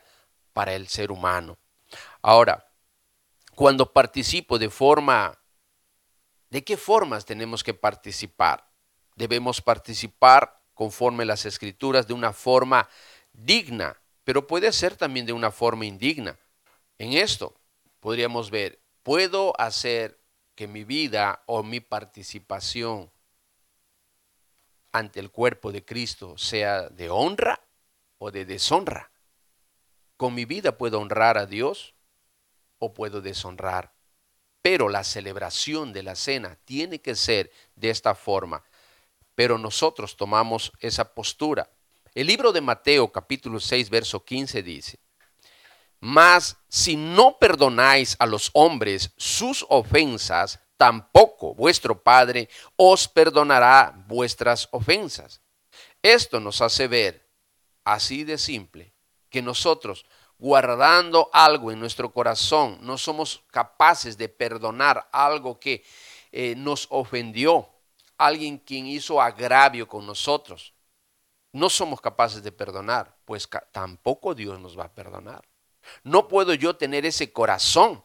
para 0.53 0.75
el 0.75 0.87
ser 0.87 1.11
humano. 1.11 1.57
Ahora, 2.21 2.67
cuando 3.55 3.91
participo 3.91 4.59
de 4.59 4.69
forma 4.69 5.38
¿De 6.49 6.63
qué 6.63 6.77
formas 6.77 7.25
tenemos 7.25 7.63
que 7.63 7.73
participar? 7.73 8.67
Debemos 9.15 9.61
participar 9.61 10.61
conforme 10.73 11.25
las 11.25 11.45
escrituras 11.45 12.07
de 12.07 12.13
una 12.13 12.33
forma 12.33 12.89
digna, 13.33 14.01
pero 14.23 14.47
puede 14.47 14.71
ser 14.71 14.95
también 14.95 15.25
de 15.25 15.33
una 15.33 15.51
forma 15.51 15.85
indigna. 15.85 16.39
En 16.97 17.13
esto 17.13 17.53
podríamos 17.99 18.49
ver, 18.49 18.79
¿puedo 19.03 19.59
hacer 19.59 20.19
que 20.55 20.67
mi 20.67 20.83
vida 20.83 21.43
o 21.45 21.63
mi 21.63 21.81
participación 21.81 23.11
ante 24.91 25.19
el 25.19 25.29
cuerpo 25.29 25.71
de 25.71 25.85
Cristo 25.85 26.37
sea 26.37 26.89
de 26.89 27.09
honra 27.09 27.61
o 28.17 28.31
de 28.31 28.45
deshonra? 28.45 29.11
¿Con 30.17 30.33
mi 30.33 30.45
vida 30.45 30.77
puedo 30.77 30.99
honrar 30.99 31.37
a 31.37 31.45
Dios 31.45 31.93
o 32.79 32.93
puedo 32.93 33.21
deshonrar 33.21 33.98
pero 34.61 34.89
la 34.89 35.03
celebración 35.03 35.93
de 35.93 36.03
la 36.03 36.15
cena 36.15 36.57
tiene 36.65 36.99
que 36.99 37.15
ser 37.15 37.51
de 37.75 37.89
esta 37.89 38.15
forma. 38.15 38.63
Pero 39.35 39.57
nosotros 39.57 40.17
tomamos 40.17 40.71
esa 40.79 41.13
postura. 41.13 41.69
El 42.13 42.27
libro 42.27 42.51
de 42.51 42.61
Mateo 42.61 43.11
capítulo 43.11 43.59
6 43.59 43.89
verso 43.89 44.23
15 44.23 44.63
dice, 44.63 44.99
Mas 45.99 46.57
si 46.67 46.97
no 46.97 47.37
perdonáis 47.37 48.15
a 48.19 48.25
los 48.25 48.49
hombres 48.53 49.13
sus 49.15 49.65
ofensas, 49.69 50.59
tampoco 50.75 51.53
vuestro 51.53 52.01
Padre 52.01 52.49
os 52.75 53.07
perdonará 53.07 53.93
vuestras 54.07 54.67
ofensas. 54.71 55.41
Esto 56.01 56.39
nos 56.39 56.61
hace 56.61 56.87
ver, 56.87 57.29
así 57.83 58.23
de 58.23 58.37
simple, 58.37 58.93
que 59.29 59.41
nosotros 59.41 60.05
guardando 60.39 61.29
algo 61.33 61.71
en 61.71 61.79
nuestro 61.79 62.11
corazón, 62.11 62.79
no 62.81 62.97
somos 62.97 63.43
capaces 63.51 64.17
de 64.17 64.29
perdonar 64.29 65.09
algo 65.11 65.59
que 65.59 65.83
eh, 66.31 66.55
nos 66.55 66.87
ofendió, 66.89 67.69
alguien 68.17 68.57
quien 68.57 68.87
hizo 68.87 69.21
agravio 69.21 69.87
con 69.87 70.07
nosotros, 70.07 70.73
no 71.51 71.69
somos 71.69 71.99
capaces 71.99 72.41
de 72.41 72.51
perdonar, 72.51 73.17
pues 73.25 73.49
tampoco 73.71 74.33
Dios 74.33 74.59
nos 74.59 74.79
va 74.79 74.85
a 74.85 74.93
perdonar. 74.93 75.43
No 76.03 76.27
puedo 76.27 76.53
yo 76.53 76.75
tener 76.75 77.05
ese 77.05 77.33
corazón, 77.33 78.03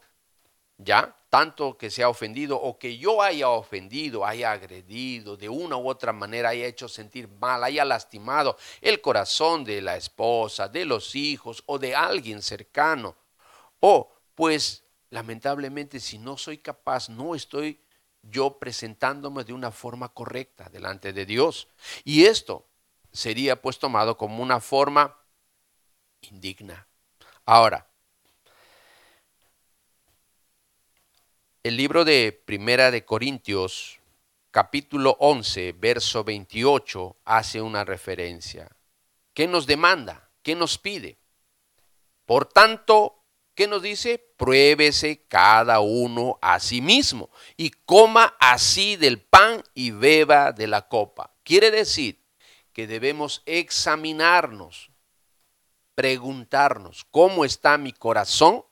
¿ya? 0.77 1.15
tanto 1.35 1.77
que 1.77 1.91
se 1.91 2.01
ha 2.01 2.07
ofendido 2.07 2.55
o 2.55 2.79
que 2.79 2.97
yo 2.97 3.21
haya 3.21 3.49
ofendido, 3.49 4.25
haya 4.25 4.53
agredido, 4.53 5.35
de 5.35 5.49
una 5.49 5.75
u 5.75 5.89
otra 5.89 6.13
manera 6.13 6.47
haya 6.47 6.65
hecho 6.65 6.87
sentir 6.87 7.27
mal, 7.27 7.61
haya 7.61 7.83
lastimado 7.83 8.55
el 8.79 9.01
corazón 9.01 9.65
de 9.65 9.81
la 9.81 9.97
esposa, 9.97 10.69
de 10.69 10.85
los 10.85 11.13
hijos 11.13 11.61
o 11.65 11.77
de 11.77 11.93
alguien 11.93 12.41
cercano. 12.41 13.17
O 13.81 14.13
pues 14.33 14.85
lamentablemente 15.09 15.99
si 15.99 16.17
no 16.17 16.37
soy 16.37 16.59
capaz, 16.59 17.09
no 17.09 17.35
estoy 17.35 17.81
yo 18.21 18.57
presentándome 18.57 19.43
de 19.43 19.51
una 19.51 19.71
forma 19.71 20.07
correcta 20.13 20.69
delante 20.69 21.11
de 21.11 21.25
Dios. 21.25 21.67
Y 22.05 22.23
esto 22.23 22.65
sería 23.11 23.61
pues 23.61 23.77
tomado 23.77 24.15
como 24.15 24.41
una 24.41 24.61
forma 24.61 25.19
indigna. 26.21 26.87
Ahora, 27.45 27.89
El 31.65 31.77
libro 31.77 32.05
de 32.05 32.31
Primera 32.31 32.91
de 32.91 33.05
Corintios, 33.05 33.99
capítulo 34.51 35.17
11, 35.19 35.71
verso 35.71 36.23
28, 36.23 37.17
hace 37.25 37.59
una 37.59 37.83
referencia. 37.83 38.69
¿Qué 39.33 39.47
nos 39.47 39.65
demanda? 39.65 40.29
¿Qué 40.43 40.53
nos 40.53 40.77
pide? 40.77 41.17
Por 42.27 42.45
tanto, 42.45 43.23
¿qué 43.55 43.65
nos 43.65 43.81
dice? 43.81 44.19
Pruébese 44.37 45.25
cada 45.27 45.79
uno 45.79 46.37
a 46.39 46.59
sí 46.59 46.81
mismo 46.81 47.31
y 47.57 47.71
coma 47.71 48.35
así 48.39 48.95
del 48.95 49.19
pan 49.19 49.63
y 49.73 49.89
beba 49.89 50.51
de 50.51 50.67
la 50.67 50.87
copa. 50.87 51.33
Quiere 51.41 51.71
decir 51.71 52.23
que 52.73 52.85
debemos 52.85 53.41
examinarnos, 53.47 54.91
preguntarnos 55.95 57.07
cómo 57.09 57.43
está 57.43 57.79
mi 57.79 57.91
corazón 57.91 58.63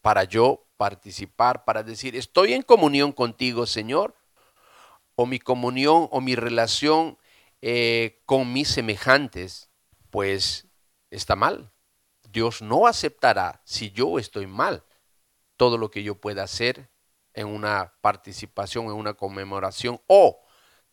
para 0.00 0.24
yo 0.24 0.64
participar, 0.80 1.66
para 1.66 1.82
decir, 1.82 2.16
estoy 2.16 2.54
en 2.54 2.62
comunión 2.62 3.12
contigo, 3.12 3.66
Señor, 3.66 4.16
o 5.14 5.26
mi 5.26 5.38
comunión 5.38 6.08
o 6.10 6.22
mi 6.22 6.34
relación 6.36 7.18
eh, 7.60 8.22
con 8.24 8.50
mis 8.54 8.68
semejantes, 8.68 9.68
pues 10.08 10.68
está 11.10 11.36
mal. 11.36 11.70
Dios 12.30 12.62
no 12.62 12.86
aceptará 12.86 13.60
si 13.66 13.90
yo 13.90 14.18
estoy 14.18 14.46
mal 14.46 14.82
todo 15.58 15.76
lo 15.76 15.90
que 15.90 16.02
yo 16.02 16.14
pueda 16.14 16.44
hacer 16.44 16.88
en 17.34 17.48
una 17.48 17.92
participación, 18.00 18.86
en 18.86 18.92
una 18.92 19.12
conmemoración, 19.12 20.00
o 20.06 20.40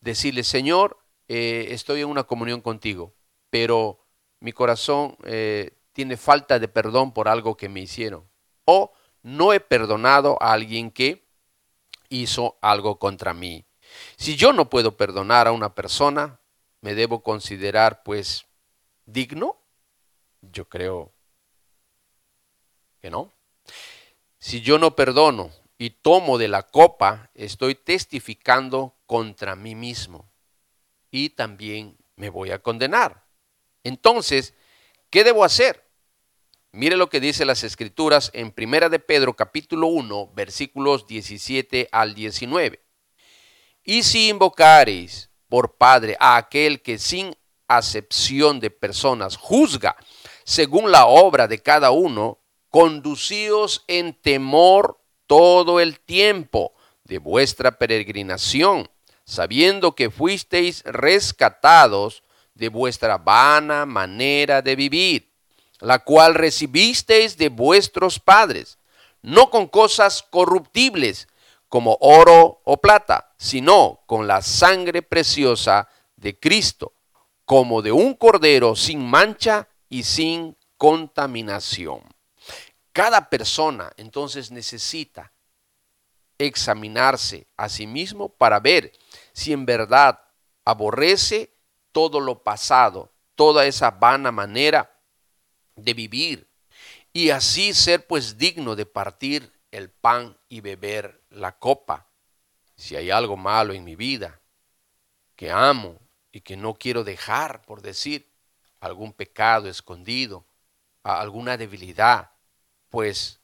decirle, 0.00 0.44
Señor, 0.44 0.98
eh, 1.28 1.68
estoy 1.70 2.02
en 2.02 2.08
una 2.08 2.24
comunión 2.24 2.60
contigo, 2.60 3.14
pero 3.48 4.04
mi 4.38 4.52
corazón 4.52 5.16
eh, 5.24 5.78
tiene 5.94 6.18
falta 6.18 6.58
de 6.58 6.68
perdón 6.68 7.14
por 7.14 7.26
algo 7.26 7.56
que 7.56 7.70
me 7.70 7.80
hicieron. 7.80 8.28
O 8.66 8.92
no 9.22 9.52
he 9.52 9.60
perdonado 9.60 10.36
a 10.40 10.52
alguien 10.52 10.90
que 10.90 11.26
hizo 12.08 12.58
algo 12.60 12.98
contra 12.98 13.34
mí. 13.34 13.64
Si 14.16 14.36
yo 14.36 14.52
no 14.52 14.68
puedo 14.70 14.96
perdonar 14.96 15.46
a 15.48 15.52
una 15.52 15.74
persona, 15.74 16.40
¿me 16.80 16.94
debo 16.94 17.22
considerar 17.22 18.02
pues 18.02 18.46
digno? 19.06 19.56
Yo 20.42 20.68
creo 20.68 21.12
que 23.00 23.10
no. 23.10 23.32
Si 24.38 24.60
yo 24.60 24.78
no 24.78 24.94
perdono 24.94 25.50
y 25.78 25.90
tomo 25.90 26.38
de 26.38 26.48
la 26.48 26.64
copa, 26.64 27.30
estoy 27.34 27.74
testificando 27.74 28.96
contra 29.06 29.56
mí 29.56 29.74
mismo. 29.74 30.30
y 31.10 31.30
también 31.30 31.96
me 32.16 32.28
voy 32.28 32.50
a 32.50 32.58
condenar. 32.58 33.24
Entonces, 33.82 34.52
¿qué 35.08 35.24
debo 35.24 35.42
hacer? 35.42 35.87
Mire 36.72 36.96
lo 36.96 37.08
que 37.08 37.18
dice 37.18 37.46
las 37.46 37.64
escrituras 37.64 38.30
en 38.34 38.50
Primera 38.50 38.90
de 38.90 38.98
Pedro 38.98 39.34
capítulo 39.34 39.86
1, 39.86 40.32
versículos 40.34 41.06
17 41.06 41.88
al 41.90 42.14
19. 42.14 42.84
Y 43.84 44.02
si 44.02 44.28
invocareis 44.28 45.30
por 45.48 45.78
Padre 45.78 46.14
a 46.20 46.36
aquel 46.36 46.82
que 46.82 46.98
sin 46.98 47.34
acepción 47.68 48.60
de 48.60 48.68
personas 48.68 49.38
juzga 49.38 49.96
según 50.44 50.92
la 50.92 51.06
obra 51.06 51.48
de 51.48 51.62
cada 51.62 51.90
uno, 51.90 52.38
conducíos 52.68 53.84
en 53.88 54.12
temor 54.12 55.00
todo 55.26 55.80
el 55.80 56.00
tiempo 56.00 56.74
de 57.04 57.16
vuestra 57.16 57.78
peregrinación, 57.78 58.90
sabiendo 59.24 59.94
que 59.94 60.10
fuisteis 60.10 60.82
rescatados 60.84 62.22
de 62.52 62.68
vuestra 62.68 63.16
vana 63.16 63.86
manera 63.86 64.60
de 64.60 64.76
vivir, 64.76 65.27
la 65.80 66.00
cual 66.00 66.34
recibisteis 66.34 67.36
de 67.36 67.48
vuestros 67.48 68.18
padres, 68.18 68.78
no 69.22 69.50
con 69.50 69.66
cosas 69.66 70.22
corruptibles 70.22 71.28
como 71.68 71.98
oro 72.00 72.60
o 72.64 72.78
plata, 72.78 73.32
sino 73.36 74.00
con 74.06 74.26
la 74.26 74.42
sangre 74.42 75.02
preciosa 75.02 75.88
de 76.16 76.38
Cristo, 76.38 76.92
como 77.44 77.82
de 77.82 77.92
un 77.92 78.14
cordero 78.14 78.74
sin 78.74 79.04
mancha 79.04 79.68
y 79.88 80.02
sin 80.02 80.56
contaminación. 80.76 82.00
Cada 82.92 83.28
persona 83.28 83.92
entonces 83.96 84.50
necesita 84.50 85.32
examinarse 86.38 87.46
a 87.56 87.68
sí 87.68 87.86
mismo 87.86 88.28
para 88.28 88.60
ver 88.60 88.92
si 89.32 89.52
en 89.52 89.66
verdad 89.66 90.20
aborrece 90.64 91.52
todo 91.92 92.20
lo 92.20 92.42
pasado, 92.42 93.10
toda 93.34 93.66
esa 93.66 93.90
vana 93.90 94.32
manera 94.32 94.97
de 95.78 95.94
vivir 95.94 96.48
y 97.12 97.30
así 97.30 97.72
ser 97.72 98.06
pues 98.06 98.38
digno 98.38 98.76
de 98.76 98.86
partir 98.86 99.52
el 99.70 99.90
pan 99.90 100.36
y 100.48 100.60
beber 100.60 101.22
la 101.30 101.58
copa. 101.58 102.06
Si 102.76 102.96
hay 102.96 103.10
algo 103.10 103.36
malo 103.36 103.72
en 103.72 103.84
mi 103.84 103.96
vida 103.96 104.40
que 105.36 105.50
amo 105.50 105.98
y 106.32 106.40
que 106.40 106.56
no 106.56 106.74
quiero 106.74 107.04
dejar, 107.04 107.62
por 107.62 107.82
decir, 107.82 108.30
algún 108.80 109.12
pecado 109.12 109.68
escondido, 109.68 110.44
alguna 111.02 111.56
debilidad, 111.56 112.30
pues 112.88 113.40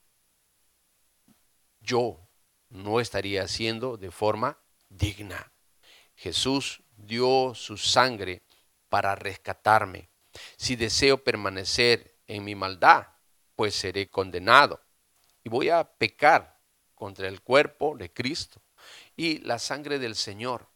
yo 1.81 2.21
no 2.69 3.01
estaría 3.01 3.43
haciendo 3.43 3.97
de 3.97 4.11
forma 4.11 4.59
digna. 4.89 5.53
Jesús 6.17 6.83
dio 6.97 7.55
su 7.55 7.77
sangre 7.77 8.43
para 8.89 9.15
rescatarme. 9.15 10.09
Si 10.57 10.77
deseo 10.77 11.23
permanecer 11.23 12.14
en 12.27 12.45
mi 12.45 12.55
maldad, 12.55 13.09
pues 13.57 13.75
seré 13.75 14.09
condenado 14.09 14.81
y 15.43 15.49
voy 15.49 15.69
a 15.69 15.85
pecar 15.85 16.59
contra 16.95 17.29
el 17.29 17.43
cuerpo 17.43 17.97
de 17.97 18.13
Cristo 18.13 18.61
y 19.17 19.39
la 19.39 19.59
sangre 19.59 19.99
del 19.99 20.17
Señor. 20.17 20.69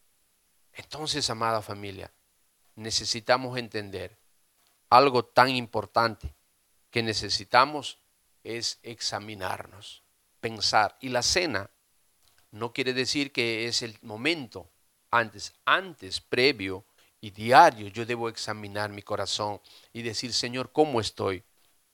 Entonces, 0.73 1.29
amada 1.29 1.61
familia, 1.61 2.11
necesitamos 2.75 3.57
entender 3.57 4.17
algo 4.89 5.25
tan 5.25 5.49
importante 5.49 6.33
que 6.89 7.03
necesitamos 7.03 7.99
es 8.43 8.79
examinarnos, 8.83 10.03
pensar. 10.39 10.97
Y 11.01 11.09
la 11.09 11.21
cena 11.21 11.69
no 12.51 12.73
quiere 12.73 12.93
decir 12.93 13.31
que 13.31 13.67
es 13.67 13.81
el 13.81 13.97
momento 14.01 14.69
antes, 15.11 15.53
antes, 15.65 16.21
previo 16.21 16.85
y 17.21 17.31
diario 17.31 17.87
yo 17.87 18.05
debo 18.05 18.29
examinar 18.29 18.89
mi 18.89 19.01
corazón 19.01 19.59
y 19.93 20.01
decir, 20.01 20.33
Señor, 20.33 20.71
¿cómo 20.71 21.01
estoy? 21.01 21.43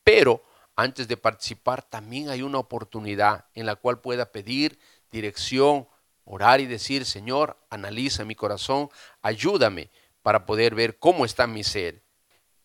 Pero 0.03 0.43
antes 0.75 1.07
de 1.07 1.17
participar 1.17 1.83
también 1.83 2.29
hay 2.29 2.41
una 2.41 2.59
oportunidad 2.59 3.45
en 3.53 3.65
la 3.65 3.75
cual 3.75 4.01
pueda 4.01 4.31
pedir 4.31 4.77
dirección, 5.11 5.87
orar 6.25 6.59
y 6.59 6.65
decir, 6.65 7.05
Señor, 7.05 7.57
analiza 7.69 8.25
mi 8.25 8.35
corazón, 8.35 8.89
ayúdame 9.21 9.89
para 10.21 10.45
poder 10.45 10.75
ver 10.75 10.97
cómo 10.99 11.25
está 11.25 11.47
mi 11.47 11.63
ser. 11.63 12.03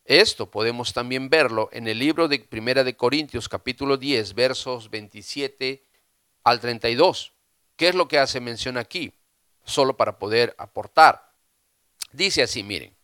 Esto 0.05 0.51
podemos 0.51 0.93
también 0.93 1.29
verlo 1.29 1.69
en 1.73 1.87
el 1.87 1.99
libro 1.99 2.27
de 2.27 2.41
Primera 2.41 2.83
de 2.83 2.97
Corintios 2.97 3.49
capítulo 3.49 3.97
10 3.97 4.35
versos 4.35 4.91
27 4.91 5.85
al 6.43 6.59
32. 6.59 7.33
¿Qué 7.77 7.89
es 7.89 7.95
lo 7.95 8.09
que 8.09 8.19
hace 8.19 8.41
mención 8.41 8.77
aquí? 8.77 9.15
Solo 9.65 9.97
para 9.97 10.19
poder 10.19 10.55
aportar. 10.59 11.30
Dice 12.13 12.43
así, 12.43 12.63
miren, 12.63 12.95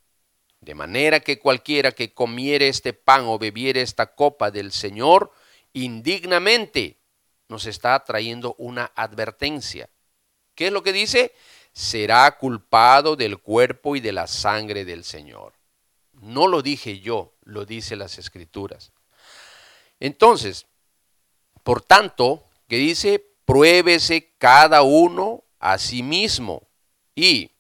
de 0.61 0.75
manera 0.75 1.21
que 1.21 1.39
cualquiera 1.39 1.93
que 1.93 2.13
comiere 2.13 2.69
este 2.69 2.93
pan 2.93 3.25
o 3.27 3.39
bebiere 3.39 3.83
esta 3.83 4.15
copa 4.15 4.51
del 4.51 4.73
Señor 4.73 5.33
indignamente, 5.73 6.99
nos 7.49 7.67
está 7.67 8.03
trayendo 8.03 8.55
una 8.59 8.91
advertencia. 8.97 9.89
¿Qué 10.55 10.69
es 10.69 10.73
lo 10.73 10.83
que 10.83 10.93
dice? 10.93 11.33
Será 11.73 12.39
culpado 12.39 13.15
del 13.15 13.39
cuerpo 13.39 13.95
y 13.95 14.01
de 14.01 14.13
la 14.13 14.27
sangre 14.27 14.85
del 14.85 15.05
Señor. 15.05 15.53
No 16.13 16.49
lo 16.49 16.63
dije 16.63 17.01
yo, 17.01 17.35
lo 17.43 17.67
dice 17.67 17.95
las 17.95 18.19
escrituras. 18.19 18.93
Entonces, 20.01 20.67
por 21.63 21.83
tanto, 21.83 22.45
que 22.69 22.77
dice, 22.77 23.25
pruébese 23.45 24.33
cada 24.39 24.83
uno 24.83 25.45
a 25.59 25.79
sí 25.79 26.03
mismo 26.03 26.67
y 27.15 27.51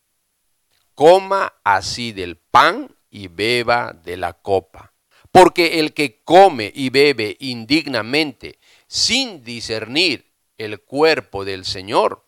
coma 0.97 1.53
así 1.63 2.13
del 2.13 2.39
pan 2.39 2.97
y 3.11 3.29
beba 3.29 3.93
de 3.93 4.17
la 4.17 4.33
copa. 4.33 4.95
Porque 5.31 5.79
el 5.79 5.93
que 5.93 6.23
come 6.25 6.73
y 6.75 6.89
bebe 6.89 7.37
indignamente, 7.39 8.59
sin 8.89 9.45
discernir 9.45 10.33
el 10.57 10.81
cuerpo 10.81 11.45
del 11.45 11.67
Señor, 11.67 12.27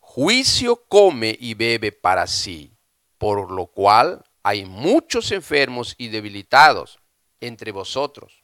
juicio 0.00 0.84
come 0.88 1.36
y 1.38 1.54
bebe 1.54 1.92
para 1.92 2.26
sí, 2.26 2.72
por 3.18 3.52
lo 3.52 3.66
cual 3.68 4.24
hay 4.42 4.64
muchos 4.64 5.30
enfermos 5.30 5.94
y 5.96 6.08
debilitados 6.08 6.98
entre 7.40 7.70
vosotros, 7.70 8.42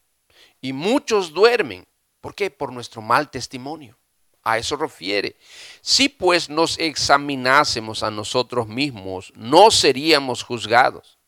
y 0.61 0.73
muchos 0.73 1.33
duermen. 1.33 1.87
¿Por 2.21 2.37
qué? 2.37 2.51
Por 2.51 2.73
nuestro 2.73 3.03
mal 3.03 3.29
testimonio. 3.31 3.99
A 4.43 4.59
eso 4.59 4.77
refiere. 4.77 5.37
Si 5.81 6.09
pues 6.09 6.49
nos 6.49 6.79
examinásemos 6.79 8.03
a 8.03 8.11
nosotros 8.11 8.67
mismos, 8.67 9.33
no 9.37 9.71
seríamos 9.71 10.43
juzgados, 10.43 11.19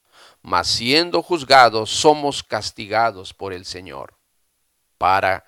mas 0.42 0.66
siendo 0.66 1.22
juzgados 1.22 1.90
somos 1.90 2.42
castigados 2.42 3.32
por 3.32 3.52
el 3.52 3.64
Señor, 3.64 4.18
para 4.98 5.44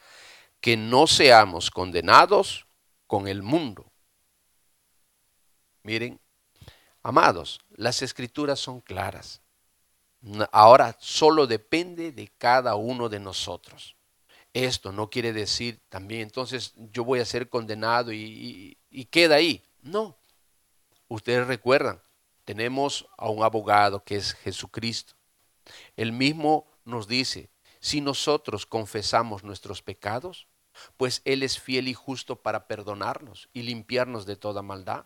que 0.60 0.76
no 0.76 1.06
seamos 1.06 1.70
condenados 1.70 2.66
con 3.06 3.26
el 3.26 3.42
mundo. 3.42 3.92
Miren, 5.82 6.20
amados, 7.02 7.60
las 7.70 8.02
escrituras 8.02 8.58
son 8.60 8.80
claras. 8.80 9.40
Ahora 10.50 10.96
solo 11.00 11.46
depende 11.46 12.10
de 12.10 12.28
cada 12.38 12.74
uno 12.74 13.08
de 13.08 13.20
nosotros. 13.20 13.95
Esto 14.56 14.90
no 14.90 15.10
quiere 15.10 15.34
decir 15.34 15.82
también, 15.90 16.22
entonces 16.22 16.72
yo 16.76 17.04
voy 17.04 17.20
a 17.20 17.26
ser 17.26 17.50
condenado 17.50 18.10
y, 18.10 18.78
queda 19.10 19.34
ahí. 19.34 19.62
No. 19.82 20.16
Ustedes 21.08 21.46
recuerdan, 21.46 22.00
tenemos 22.46 23.06
a 23.18 23.28
un 23.28 23.44
abogado 23.44 24.02
que 24.02 24.16
es 24.16 24.32
Jesucristo. 24.32 25.12
Él 25.94 26.10
mismo 26.10 26.66
nos 26.86 27.06
dice, 27.06 27.50
si 27.80 28.00
nosotros 28.00 28.64
confesamos 28.64 29.44
nuestros 29.44 29.82
pecados, 29.82 30.46
pues 30.96 31.20
Él 31.26 31.42
es 31.42 31.60
fiel 31.60 31.86
y 31.86 31.92
justo 31.92 32.40
para 32.40 32.66
perdonarnos 32.66 33.50
y 33.52 33.60
limpiarnos 33.60 34.24
de 34.24 34.36
toda 34.36 34.62
maldad. 34.62 35.04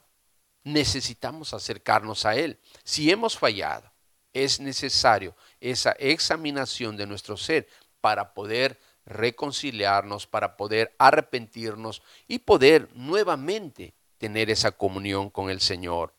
Necesitamos 0.63 1.55
acercarnos 1.55 2.25
a 2.25 2.37
Él. 2.37 2.61
Si 2.85 3.11
hemos 3.11 3.37
fallado, 3.37 3.91
es 4.33 4.61
necesario 4.61 5.35
esa 5.59 5.91
examinación 5.99 6.97
de 6.97 7.09
nuestro 7.09 7.37
ser 7.37 7.67
para 8.01 8.33
poder 8.33 8.79
reconciliarnos, 9.07 10.27
para 10.27 10.57
poder 10.57 10.95
arrepentirnos 10.99 12.03
y 12.29 12.41
poder 12.41 12.89
nuevamente 12.95 13.95
tener 14.19 14.51
esa 14.51 14.73
comunión 14.73 15.31
con 15.31 15.51
el 15.51 15.61
Señor. 15.61 16.15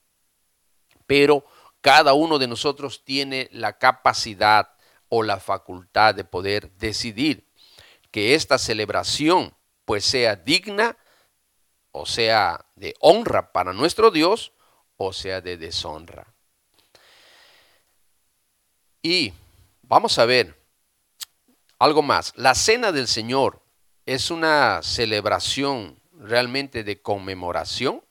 Pero 1.06 1.46
cada 1.82 2.14
uno 2.14 2.40
de 2.40 2.48
nosotros 2.48 3.04
tiene 3.04 3.50
la 3.52 3.78
capacidad 3.78 4.74
o 5.10 5.24
la 5.24 5.40
facultad 5.40 6.16
de 6.16 6.24
poder 6.24 6.72
decidir 6.78 7.48
que 8.12 8.36
esta 8.36 8.58
celebración 8.58 9.56
pues 9.86 10.06
sea 10.06 10.36
digna 10.36 10.98
o 11.92 12.06
sea 12.06 12.66
de 12.76 12.94
honra 13.00 13.52
para 13.52 13.74
nuestro 13.74 14.12
Dios 14.12 14.54
o 14.98 15.12
sea 15.12 15.42
de 15.42 15.58
deshonra. 15.58 16.34
Y 19.02 19.34
vamos 19.82 20.20
a 20.20 20.26
ver 20.26 20.61
algo 21.84 22.02
más, 22.02 22.34
la 22.36 22.56
cena 22.56 22.92
del 22.92 23.08
Señor 23.08 23.64
es 24.06 24.32
una 24.32 24.82
celebración 24.84 26.02
realmente 26.14 26.84
de 26.84 27.02
conmemoración. 27.02 28.04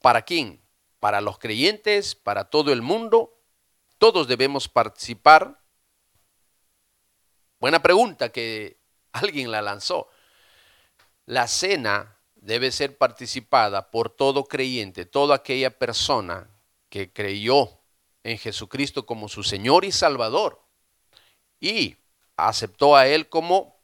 ¿Para 0.00 0.22
quién? 0.22 0.66
para 1.06 1.20
los 1.20 1.38
creyentes, 1.38 2.16
para 2.16 2.46
todo 2.50 2.72
el 2.72 2.82
mundo. 2.82 3.38
Todos 3.98 4.26
debemos 4.26 4.68
participar. 4.68 5.62
Buena 7.60 7.80
pregunta 7.80 8.30
que 8.30 8.80
alguien 9.12 9.52
la 9.52 9.62
lanzó. 9.62 10.08
La 11.26 11.46
cena 11.46 12.18
debe 12.34 12.72
ser 12.72 12.98
participada 12.98 13.90
por 13.92 14.10
todo 14.10 14.46
creyente, 14.46 15.06
toda 15.06 15.36
aquella 15.36 15.78
persona 15.78 16.50
que 16.88 17.12
creyó 17.12 17.80
en 18.24 18.36
Jesucristo 18.38 19.06
como 19.06 19.28
su 19.28 19.44
Señor 19.44 19.84
y 19.84 19.92
Salvador 19.92 20.65
y 21.66 21.96
aceptó 22.36 22.94
a 22.94 23.08
Él 23.08 23.28
como 23.28 23.76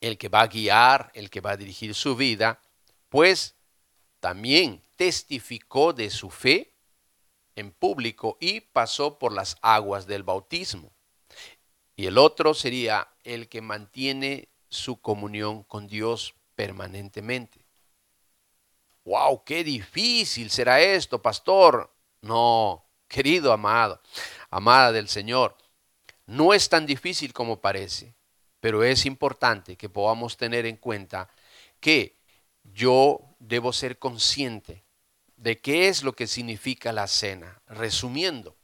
el 0.00 0.18
que 0.18 0.28
va 0.28 0.42
a 0.42 0.46
guiar, 0.46 1.10
el 1.14 1.30
que 1.30 1.40
va 1.40 1.52
a 1.52 1.56
dirigir 1.56 1.94
su 1.94 2.16
vida, 2.16 2.60
pues 3.08 3.54
también 4.20 4.82
testificó 4.96 5.92
de 5.92 6.10
su 6.10 6.28
fe 6.28 6.74
en 7.56 7.70
público 7.70 8.36
y 8.40 8.60
pasó 8.60 9.18
por 9.18 9.32
las 9.32 9.56
aguas 9.62 10.06
del 10.06 10.22
bautismo. 10.22 10.92
Y 11.96 12.06
el 12.06 12.18
otro 12.18 12.52
sería 12.52 13.08
el 13.24 13.48
que 13.48 13.62
mantiene 13.62 14.48
su 14.68 15.00
comunión 15.00 15.62
con 15.62 15.86
Dios 15.86 16.34
permanentemente. 16.54 17.64
¡Wow! 19.04 19.44
¡Qué 19.44 19.64
difícil 19.64 20.50
será 20.50 20.80
esto, 20.80 21.20
pastor! 21.22 21.90
No, 22.20 22.84
querido 23.08 23.52
amado, 23.52 24.00
amada 24.50 24.92
del 24.92 25.08
Señor, 25.08 25.56
no 26.32 26.54
es 26.54 26.70
tan 26.70 26.86
difícil 26.86 27.34
como 27.34 27.60
parece, 27.60 28.14
pero 28.58 28.82
es 28.84 29.04
importante 29.04 29.76
que 29.76 29.90
podamos 29.90 30.38
tener 30.38 30.64
en 30.64 30.78
cuenta 30.78 31.28
que 31.78 32.16
yo 32.64 33.36
debo 33.38 33.74
ser 33.74 33.98
consciente 33.98 34.82
de 35.36 35.60
qué 35.60 35.88
es 35.88 36.02
lo 36.02 36.14
que 36.14 36.26
significa 36.26 36.90
la 36.90 37.06
cena. 37.06 37.60
Resumiendo, 37.66 38.56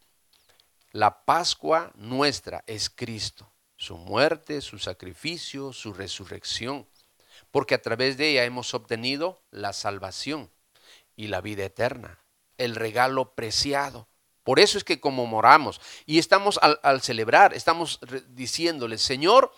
la 0.93 1.27
Pascua 1.27 1.93
nuestra 1.95 2.65
es 2.67 2.89
Cristo, 2.89 3.53
su 3.77 3.99
muerte, 3.99 4.63
su 4.63 4.79
sacrificio, 4.79 5.75
su 5.75 5.93
resurrección, 5.93 6.89
porque 7.51 7.75
a 7.75 7.83
través 7.83 8.17
de 8.17 8.31
ella 8.31 8.45
hemos 8.45 8.73
obtenido 8.73 9.43
la 9.51 9.75
salvación 9.75 10.51
y 11.17 11.27
la 11.27 11.43
vida 11.43 11.67
eterna, 11.67 12.25
el 12.57 12.77
regalo 12.77 13.35
preciado. 13.35 14.09
Por 14.49 14.61
eso 14.61 14.79
es 14.79 14.85
que 14.85 14.99
como 14.99 15.27
moramos 15.27 15.79
y 16.07 16.19
estamos 16.19 16.59
al, 16.63 16.81
al 16.83 17.03
celebrar, 17.03 17.53
estamos 17.53 18.01
diciéndole, 18.31 18.97
Señor, 18.97 19.53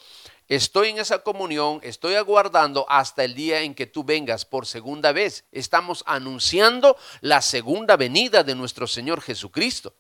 Estoy 0.48 0.88
en 0.88 0.98
esa 0.98 1.20
comunión, 1.20 1.78
estoy 1.84 2.16
aguardando 2.16 2.84
hasta 2.88 3.22
el 3.22 3.36
día 3.36 3.60
en 3.60 3.72
que 3.72 3.86
tú 3.86 4.02
vengas 4.02 4.44
por 4.44 4.66
segunda 4.66 5.12
vez. 5.12 5.44
Estamos 5.52 6.02
anunciando 6.06 6.96
la 7.20 7.40
segunda 7.40 7.96
venida 7.96 8.42
de 8.42 8.56
nuestro 8.56 8.88
Señor 8.88 9.20
Jesucristo, 9.20 9.94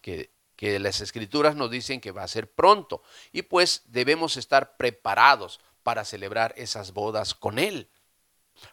que, 0.00 0.30
que 0.54 0.78
las 0.78 1.00
escrituras 1.00 1.56
nos 1.56 1.72
dicen 1.72 2.00
que 2.00 2.12
va 2.12 2.22
a 2.22 2.28
ser 2.28 2.52
pronto. 2.52 3.02
Y 3.32 3.42
pues 3.42 3.82
debemos 3.86 4.36
estar 4.36 4.76
preparados 4.76 5.58
para 5.82 6.04
celebrar 6.04 6.54
esas 6.56 6.92
bodas 6.92 7.34
con 7.34 7.58
Él. 7.58 7.88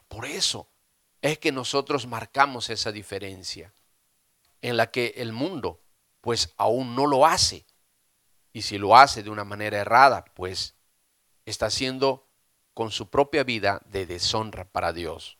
Por 0.06 0.24
eso 0.24 0.68
es 1.20 1.36
que 1.38 1.50
nosotros 1.50 2.06
marcamos 2.06 2.70
esa 2.70 2.92
diferencia 2.92 3.72
en 4.62 4.76
la 4.76 4.90
que 4.90 5.14
el 5.16 5.32
mundo 5.32 5.80
pues 6.20 6.52
aún 6.56 6.94
no 6.94 7.06
lo 7.06 7.26
hace. 7.26 7.64
Y 8.52 8.62
si 8.62 8.78
lo 8.78 8.96
hace 8.96 9.22
de 9.22 9.30
una 9.30 9.44
manera 9.44 9.78
errada, 9.78 10.24
pues 10.34 10.74
está 11.46 11.66
haciendo 11.66 12.28
con 12.74 12.90
su 12.90 13.08
propia 13.08 13.44
vida 13.44 13.80
de 13.86 14.06
deshonra 14.06 14.64
para 14.64 14.92
Dios, 14.92 15.38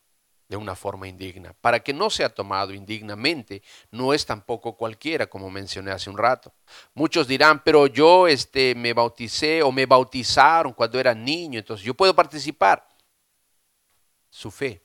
de 0.49 0.57
una 0.57 0.75
forma 0.75 1.09
indigna. 1.09 1.53
Para 1.61 1.81
que 1.81 1.93
no 1.93 2.11
sea 2.11 2.35
tomado 2.35 2.73
indignamente, 2.73 3.63
no 3.91 4.15
es 4.15 4.27
tampoco 4.27 4.77
cualquiera, 4.77 5.27
como 5.27 5.51
mencioné 5.51 5.91
hace 5.91 6.11
un 6.11 6.19
rato. 6.19 6.53
Muchos 6.95 7.29
dirán, 7.29 7.63
pero 7.63 7.87
yo 7.87 8.27
este, 8.27 8.75
me 8.75 8.93
bauticé 8.93 9.63
o 9.63 9.71
me 9.71 9.87
bautizaron 9.87 10.73
cuando 10.73 10.99
era 10.99 11.15
niño, 11.15 11.59
entonces 11.59 11.85
yo 11.85 11.95
puedo 11.95 12.15
participar. 12.15 12.89
Su 14.31 14.51
fe, 14.51 14.85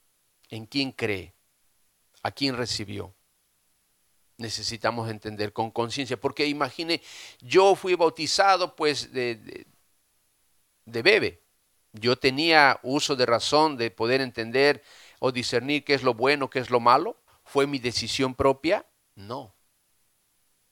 en 0.49 0.65
quién 0.65 0.91
cree, 0.91 1.33
a 2.23 2.31
quién 2.31 2.55
recibió. 2.55 3.13
Necesitamos 4.37 5.09
entender 5.09 5.53
con 5.53 5.71
conciencia, 5.71 6.19
porque 6.19 6.47
imagine, 6.47 7.01
yo 7.39 7.75
fui 7.75 7.95
bautizado 7.95 8.75
pues 8.75 9.13
de, 9.13 9.65
de 10.85 11.01
bebé. 11.01 11.43
Yo 11.93 12.17
tenía 12.17 12.79
uso 12.81 13.15
de 13.15 13.25
razón 13.25 13.77
de 13.77 13.91
poder 13.91 14.21
entender 14.21 14.83
o 15.19 15.31
discernir 15.31 15.83
qué 15.83 15.93
es 15.93 16.03
lo 16.03 16.15
bueno, 16.15 16.49
qué 16.49 16.59
es 16.59 16.69
lo 16.69 16.79
malo. 16.79 17.17
¿Fue 17.43 17.67
mi 17.67 17.77
decisión 17.77 18.33
propia? 18.33 18.85
No. 19.15 19.53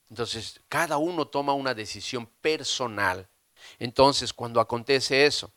Entonces, 0.09 0.59
cada 0.67 0.97
uno 0.97 1.27
toma 1.27 1.53
una 1.53 1.73
decisión 1.73 2.25
personal. 2.41 3.29
Entonces, 3.77 4.33
cuando 4.33 4.59
acontece 4.59 5.25
eso, 5.25 5.53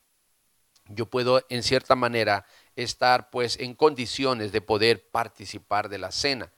yo 0.88 1.06
puedo 1.06 1.44
en 1.48 1.62
cierta 1.62 1.94
manera 1.94 2.44
estar 2.76 3.30
pues 3.30 3.58
en 3.58 3.74
condiciones 3.74 4.52
de 4.52 4.60
poder 4.60 5.08
participar 5.10 5.88
de 5.88 5.98
la 5.98 6.12
cena 6.12 6.52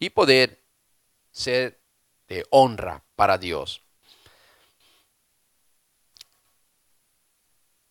y 0.00 0.10
poder 0.10 0.60
ser 1.30 1.80
de 2.26 2.44
honra 2.50 3.04
para 3.14 3.38
Dios. 3.38 3.82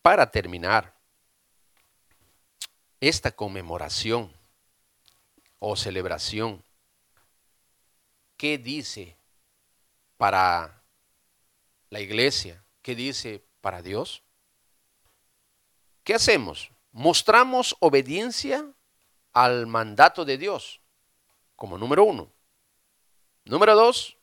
Para 0.02 0.30
terminar, 0.30 0.98
esta 3.00 3.30
conmemoración 3.30 4.32
o 5.58 5.76
celebración, 5.76 6.64
¿qué 8.36 8.58
dice 8.58 9.16
para 10.16 10.82
la 11.90 12.00
iglesia? 12.00 12.64
¿Qué 12.82 12.94
dice 12.94 13.44
para 13.60 13.82
Dios? 13.82 14.22
¿Qué 16.02 16.14
hacemos? 16.14 16.72
Mostramos 16.92 17.76
obediencia 17.78 18.74
al 19.32 19.66
mandato 19.66 20.24
de 20.24 20.38
Dios, 20.38 20.79
como 21.60 21.76
número 21.76 22.04
uno. 22.04 22.32
Número 23.44 23.76
dos, 23.76 24.16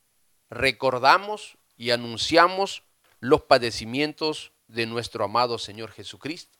recordamos 0.49 1.55
y 1.77 1.91
anunciamos 1.91 2.81
los 3.19 3.43
padecimientos 3.43 4.53
de 4.67 4.87
nuestro 4.87 5.23
amado 5.23 5.59
Señor 5.59 5.91
Jesucristo. 5.91 6.57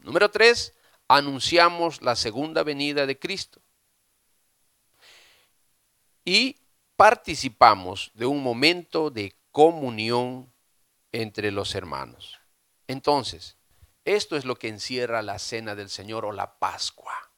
Número 0.00 0.30
tres, 0.30 0.74
anunciamos 1.08 2.02
la 2.02 2.14
segunda 2.14 2.62
venida 2.62 3.06
de 3.06 3.18
Cristo. 3.18 3.62
Y 6.26 6.58
participamos 6.96 8.10
de 8.12 8.26
un 8.26 8.42
momento 8.42 9.08
de 9.08 9.34
comunión 9.50 10.52
entre 11.10 11.50
los 11.50 11.74
hermanos. 11.74 12.38
Entonces, 12.86 13.56
esto 14.04 14.36
es 14.36 14.44
lo 14.44 14.56
que 14.56 14.68
encierra 14.68 15.22
la 15.22 15.38
cena 15.38 15.74
del 15.74 15.88
Señor 15.88 16.26
o 16.26 16.32
la 16.32 16.58
Pascua, 16.58 17.31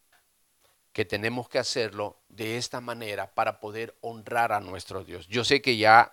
que 0.95 1.05
tenemos 1.05 1.49
que 1.49 1.59
hacerlo 1.59 2.23
de 2.29 2.57
esta 2.57 2.81
manera 2.81 3.35
para 3.35 3.59
poder 3.59 3.99
honrar 4.01 4.53
a 4.53 4.61
nuestro 4.61 5.05
Dios. 5.05 5.27
Yo 5.27 5.43
sé 5.45 5.61
que 5.61 5.77
ya 5.77 6.13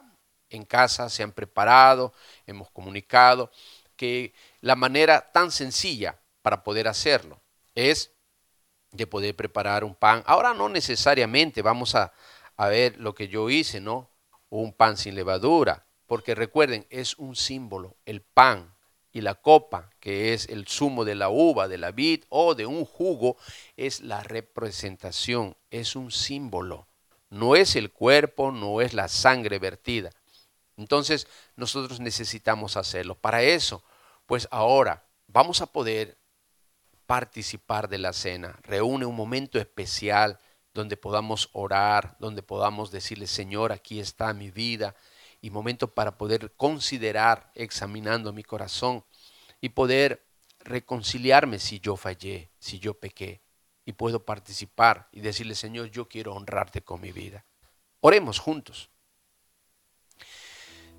en 0.49 0.65
casa 0.65 1.07
se 1.07 1.21
han 1.21 1.32
preparado, 1.32 2.13
hemos 2.47 2.71
comunicado, 2.71 3.51
que 3.95 4.34
la 4.59 4.75
manera 4.75 5.32
tan 5.32 5.51
sencilla 5.51 6.19
para 6.41 6.63
poder 6.63 6.88
hacerlo 6.88 7.39
es 7.75 8.11
de 8.89 9.05
poder 9.05 9.36
preparar 9.36 9.84
un 9.84 9.93
pan. 9.93 10.23
Ahora 10.25 10.55
no 10.55 10.67
necesariamente 10.67 11.61
vamos 11.61 11.93
a, 11.93 12.11
a 12.57 12.67
ver 12.67 12.97
lo 12.97 13.13
que 13.13 13.27
yo 13.27 13.51
hice, 13.51 13.79
¿no? 13.79 14.09
Un 14.49 14.73
pan 14.73 14.97
sin 14.97 15.13
levadura, 15.13 15.86
porque 16.07 16.34
recuerden, 16.34 16.88
es 16.89 17.19
un 17.19 17.36
símbolo, 17.36 17.97
el 18.05 18.21
pan 18.21 18.70
y 19.12 19.22
la 19.22 19.36
copa, 19.36 19.89
que 19.99 20.34
es 20.34 20.47
el 20.47 20.68
zumo 20.68 21.05
de 21.05 21.16
la 21.16 21.30
uva, 21.30 21.68
de 21.68 21.78
la 21.78 21.91
vid 21.91 22.24
o 22.30 22.55
de 22.55 22.66
un 22.66 22.86
jugo, 22.86 23.38
es 23.78 24.01
la 24.01 24.24
representación, 24.24 25.55
es 25.70 25.95
un 25.95 26.12
símbolo. 26.12 26.88
No 27.30 27.55
es 27.55 27.76
el 27.76 27.91
cuerpo, 27.91 28.51
no 28.51 28.82
es 28.82 28.93
la 28.93 29.07
sangre 29.07 29.59
vertida. 29.59 30.12
Entonces 30.78 31.28
nosotros 31.55 31.99
necesitamos 31.99 32.78
hacerlo. 32.78 33.16
Para 33.16 33.43
eso 33.43 33.84
pues 34.32 34.47
ahora 34.49 35.03
vamos 35.28 35.59
a 35.59 35.66
poder 35.66 36.18
participar 37.05 37.89
de 37.89 37.97
la 37.97 38.14
cena. 38.14 38.57
Reúne 38.64 39.05
un 39.05 39.14
momento 39.14 39.59
especial 39.59 40.39
donde 40.74 40.95
podamos 40.95 41.49
orar, 41.51 42.16
donde 42.18 42.41
podamos 42.41 42.91
decirle, 42.91 43.28
Señor, 43.28 43.74
aquí 43.74 43.99
está 43.99 44.34
mi 44.34 44.49
vida, 44.49 44.95
y 45.42 45.50
momento 45.50 45.94
para 45.94 46.18
poder 46.18 46.54
considerar, 46.56 47.52
examinando 47.56 48.32
mi 48.32 48.44
corazón, 48.44 49.04
y 49.60 49.70
poder 49.70 50.26
reconciliarme 50.60 51.60
si 51.60 51.80
yo 51.80 51.96
fallé, 51.96 52.52
si 52.60 52.80
yo 52.80 52.94
pequé, 52.94 53.42
y 53.86 53.94
puedo 53.94 54.26
participar 54.26 55.10
y 55.12 55.22
decirle, 55.22 55.56
Señor, 55.56 55.89
yo 55.89 56.08
quiero 56.08 56.34
honrarte 56.36 56.82
con 56.82 57.02
mi 57.02 57.12
vida. 57.12 57.46
Oremos 58.00 58.39
juntos. 58.39 58.89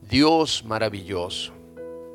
Dios 0.01 0.65
maravilloso 0.65 1.55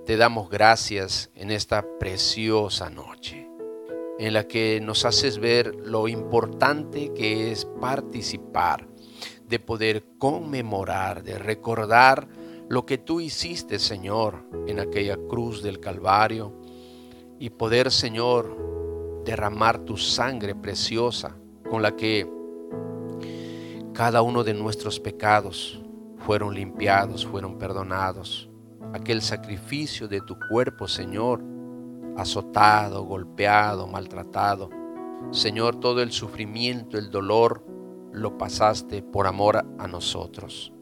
te 0.08 0.16
damos 0.16 0.50
gracias 0.50 1.30
en 1.36 1.52
esta 1.52 1.86
preciosa 2.00 2.90
noche. 2.90 3.46
en 4.20 4.34
la 4.34 4.48
que 4.48 4.80
nos 4.82 5.06
haces 5.06 5.38
ver 5.38 5.76
lo 5.76 6.08
importante 6.08 7.14
que 7.14 7.52
es 7.52 7.66
participar, 7.66 8.88
de 9.48 9.60
poder 9.60 10.04
conmemorar, 10.18 11.24
de 11.24 11.40
recordar 11.40 12.28
lo 12.70 12.86
que 12.86 12.98
tú 12.98 13.22
hiciste, 13.22 13.80
Señor, 13.80 14.44
en 14.68 14.80
aquella 14.80 15.18
cruz 15.30 15.64
del 15.64 15.80
Calvario 15.80 16.54
y 17.40 17.50
poder, 17.50 17.92
Señor, 17.92 19.24
derramar 19.26 19.80
tu 19.80 19.98
sangre 19.98 20.56
preciosa 20.56 21.36
con 21.70 21.82
la 21.82 21.96
que 21.96 22.30
cada 23.94 24.22
uno 24.22 24.44
de 24.44 24.54
nuestros 24.54 25.00
pecados 25.00 25.82
fueron 26.18 26.54
limpiados, 26.54 27.26
fueron 27.26 27.58
perdonados. 27.58 28.50
Aquel 28.94 29.22
sacrificio 29.22 30.08
de 30.08 30.22
tu 30.22 30.38
cuerpo, 30.50 30.88
Señor, 30.88 31.44
azotado, 32.18 33.04
golpeado, 33.04 33.88
maltratado. 33.88 34.70
Señor, 35.32 35.80
todo 35.80 36.02
el 36.02 36.12
sufrimiento, 36.12 36.98
el 36.98 37.12
dolor, 37.12 37.66
lo 38.18 38.38
pasaste 38.38 39.02
por 39.02 39.28
amor 39.28 39.58
a 39.78 39.88
nosotros. 39.88 40.74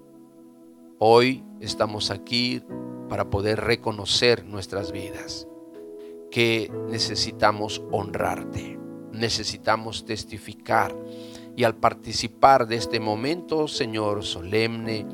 Hoy 1.00 1.44
estamos 1.60 2.10
aquí 2.10 2.64
para 3.10 3.30
poder 3.30 3.62
reconocer 3.62 4.46
nuestras 4.46 4.92
vidas, 4.92 5.48
que 6.32 6.72
necesitamos 6.90 7.84
honrarte, 7.92 8.80
necesitamos 9.12 10.06
testificar 10.06 10.96
y 11.56 11.64
al 11.64 11.76
participar 11.76 12.68
de 12.68 12.78
este 12.78 13.00
momento, 13.00 13.68
Señor, 13.68 14.24
solemne, 14.24 15.06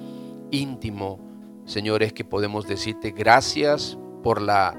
íntimo, 0.52 1.20
Señor, 1.66 2.04
es 2.04 2.14
que 2.14 2.24
podemos 2.24 2.68
decirte 2.68 3.12
gracias 3.12 3.98
por 4.24 4.42
la 4.42 4.76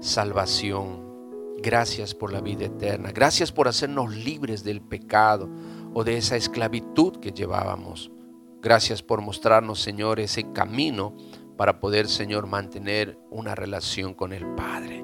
salvación, 0.00 1.04
gracias 1.58 2.14
por 2.14 2.32
la 2.32 2.40
vida 2.40 2.66
eterna, 2.66 3.12
gracias 3.12 3.52
por 3.52 3.68
hacernos 3.68 4.14
libres 4.14 4.64
del 4.64 4.80
pecado 4.80 5.48
o 5.98 6.04
de 6.04 6.18
esa 6.18 6.36
esclavitud 6.36 7.16
que 7.20 7.32
llevábamos. 7.32 8.10
Gracias 8.60 9.02
por 9.02 9.22
mostrarnos, 9.22 9.80
Señor, 9.80 10.20
ese 10.20 10.52
camino 10.52 11.16
para 11.56 11.80
poder, 11.80 12.06
Señor, 12.06 12.46
mantener 12.46 13.18
una 13.30 13.54
relación 13.54 14.12
con 14.12 14.34
el 14.34 14.44
Padre. 14.54 15.02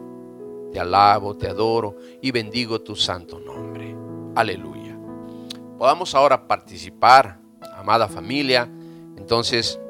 Te 0.71 0.79
alabo, 0.79 1.35
te 1.35 1.49
adoro 1.49 1.97
y 2.21 2.31
bendigo 2.31 2.83
tu 2.83 2.95
santo 2.95 3.41
nombre. 3.41 3.97
Aleluya. 4.35 4.99
Podamos 5.79 6.15
ahora 6.15 6.47
participar, 6.47 7.41
amada 7.75 8.07
familia. 8.07 8.71
Entonces, 9.17 9.81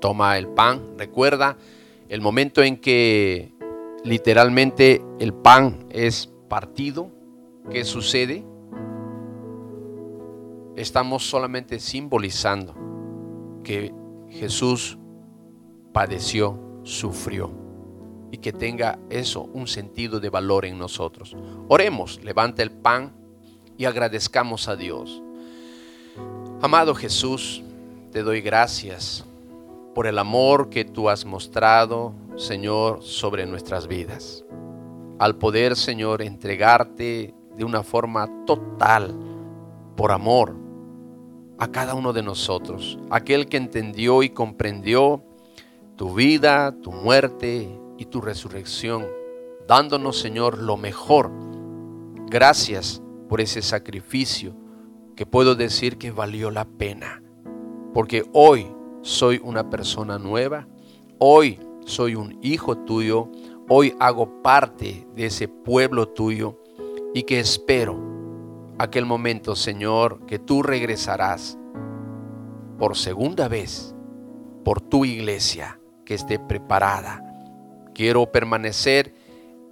toma 0.00 0.38
el 0.38 0.48
pan. 0.48 0.94
Recuerda 0.96 1.58
el 2.08 2.22
momento 2.22 2.62
en 2.62 2.78
que 2.78 3.52
literalmente 4.02 5.04
el 5.18 5.34
pan 5.34 5.88
es 5.90 6.32
partido. 6.48 7.10
¿Qué 7.70 7.84
sucede? 7.84 8.46
Estamos 10.78 11.28
solamente 11.28 11.80
simbolizando 11.80 12.72
que 13.64 13.92
Jesús 14.30 14.96
padeció, 15.92 16.56
sufrió 16.84 17.50
y 18.30 18.38
que 18.38 18.52
tenga 18.52 18.96
eso 19.10 19.42
un 19.52 19.66
sentido 19.66 20.20
de 20.20 20.30
valor 20.30 20.64
en 20.64 20.78
nosotros. 20.78 21.36
Oremos, 21.66 22.22
levanta 22.22 22.62
el 22.62 22.70
pan 22.70 23.12
y 23.76 23.86
agradezcamos 23.86 24.68
a 24.68 24.76
Dios. 24.76 25.20
Amado 26.62 26.94
Jesús, 26.94 27.60
te 28.12 28.22
doy 28.22 28.40
gracias 28.40 29.24
por 29.96 30.06
el 30.06 30.16
amor 30.16 30.70
que 30.70 30.84
tú 30.84 31.08
has 31.08 31.24
mostrado, 31.24 32.14
Señor, 32.36 33.02
sobre 33.02 33.46
nuestras 33.46 33.88
vidas. 33.88 34.44
Al 35.18 35.34
poder, 35.38 35.74
Señor, 35.74 36.22
entregarte 36.22 37.34
de 37.56 37.64
una 37.64 37.82
forma 37.82 38.30
total, 38.46 39.12
por 39.96 40.12
amor, 40.12 40.67
a 41.58 41.68
cada 41.68 41.94
uno 41.94 42.12
de 42.12 42.22
nosotros. 42.22 42.98
Aquel 43.10 43.48
que 43.48 43.56
entendió 43.56 44.22
y 44.22 44.30
comprendió 44.30 45.22
tu 45.96 46.14
vida, 46.14 46.72
tu 46.80 46.92
muerte 46.92 47.68
y 47.98 48.04
tu 48.06 48.20
resurrección, 48.20 49.06
dándonos, 49.66 50.18
Señor, 50.18 50.58
lo 50.58 50.76
mejor. 50.76 51.30
Gracias 52.30 53.02
por 53.28 53.40
ese 53.40 53.62
sacrificio 53.62 54.54
que 55.16 55.26
puedo 55.26 55.54
decir 55.56 55.98
que 55.98 56.12
valió 56.12 56.50
la 56.50 56.64
pena. 56.64 57.22
Porque 57.92 58.24
hoy 58.32 58.66
soy 59.02 59.40
una 59.42 59.68
persona 59.68 60.18
nueva, 60.18 60.68
hoy 61.18 61.58
soy 61.84 62.14
un 62.14 62.38
hijo 62.42 62.76
tuyo, 62.78 63.30
hoy 63.68 63.94
hago 63.98 64.42
parte 64.42 65.06
de 65.16 65.26
ese 65.26 65.48
pueblo 65.48 66.08
tuyo 66.08 66.60
y 67.14 67.24
que 67.24 67.40
espero 67.40 68.17
aquel 68.78 69.04
momento, 69.04 69.56
Señor, 69.56 70.24
que 70.26 70.38
tú 70.38 70.62
regresarás 70.62 71.58
por 72.78 72.96
segunda 72.96 73.48
vez 73.48 73.94
por 74.64 74.80
tu 74.80 75.04
iglesia 75.04 75.80
que 76.04 76.14
esté 76.14 76.38
preparada. 76.38 77.22
Quiero 77.94 78.30
permanecer 78.30 79.14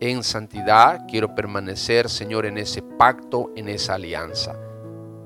en 0.00 0.22
santidad, 0.22 1.07
quiero 1.09 1.34
permanecer, 1.34 2.09
Señor, 2.09 2.46
en 2.46 2.59
ese 2.59 2.82
pacto, 2.82 3.52
en 3.57 3.68
esa 3.68 3.94
alianza. 3.94 4.59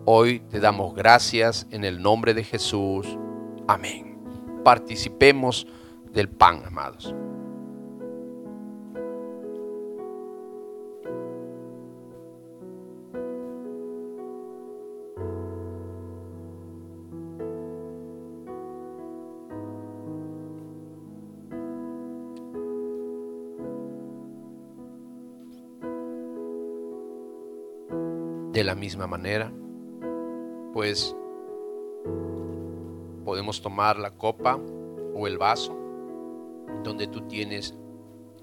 Hoy 0.05 0.41
te 0.41 0.61
damos 0.61 0.95
gracias 0.95 1.67
en 1.71 1.85
el 1.85 2.03
nombre 2.03 2.35
de 2.35 2.45
Jesús. 2.45 3.07
Amén. 3.67 4.19
Participemos 4.65 5.67
del 6.13 6.29
pan, 6.29 6.63
amados. 6.67 7.15
De 28.61 28.65
la 28.65 28.75
misma 28.75 29.07
manera, 29.07 29.51
pues 30.75 31.17
podemos 33.25 33.63
tomar 33.63 33.99
la 33.99 34.11
copa 34.11 34.61
o 35.15 35.27
el 35.27 35.39
vaso 35.39 35.75
donde 36.85 37.07
tú 37.07 37.23
tienes 37.23 37.75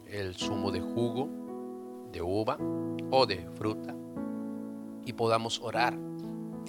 el 0.07 0.33
zumo 0.33 0.71
de 0.71 0.81
jugo, 0.81 1.29
de 2.11 2.23
uva 2.23 2.57
o 3.11 3.27
de 3.27 3.47
fruta 3.53 3.95
y 5.05 5.13
podamos 5.13 5.61
orar 5.61 5.95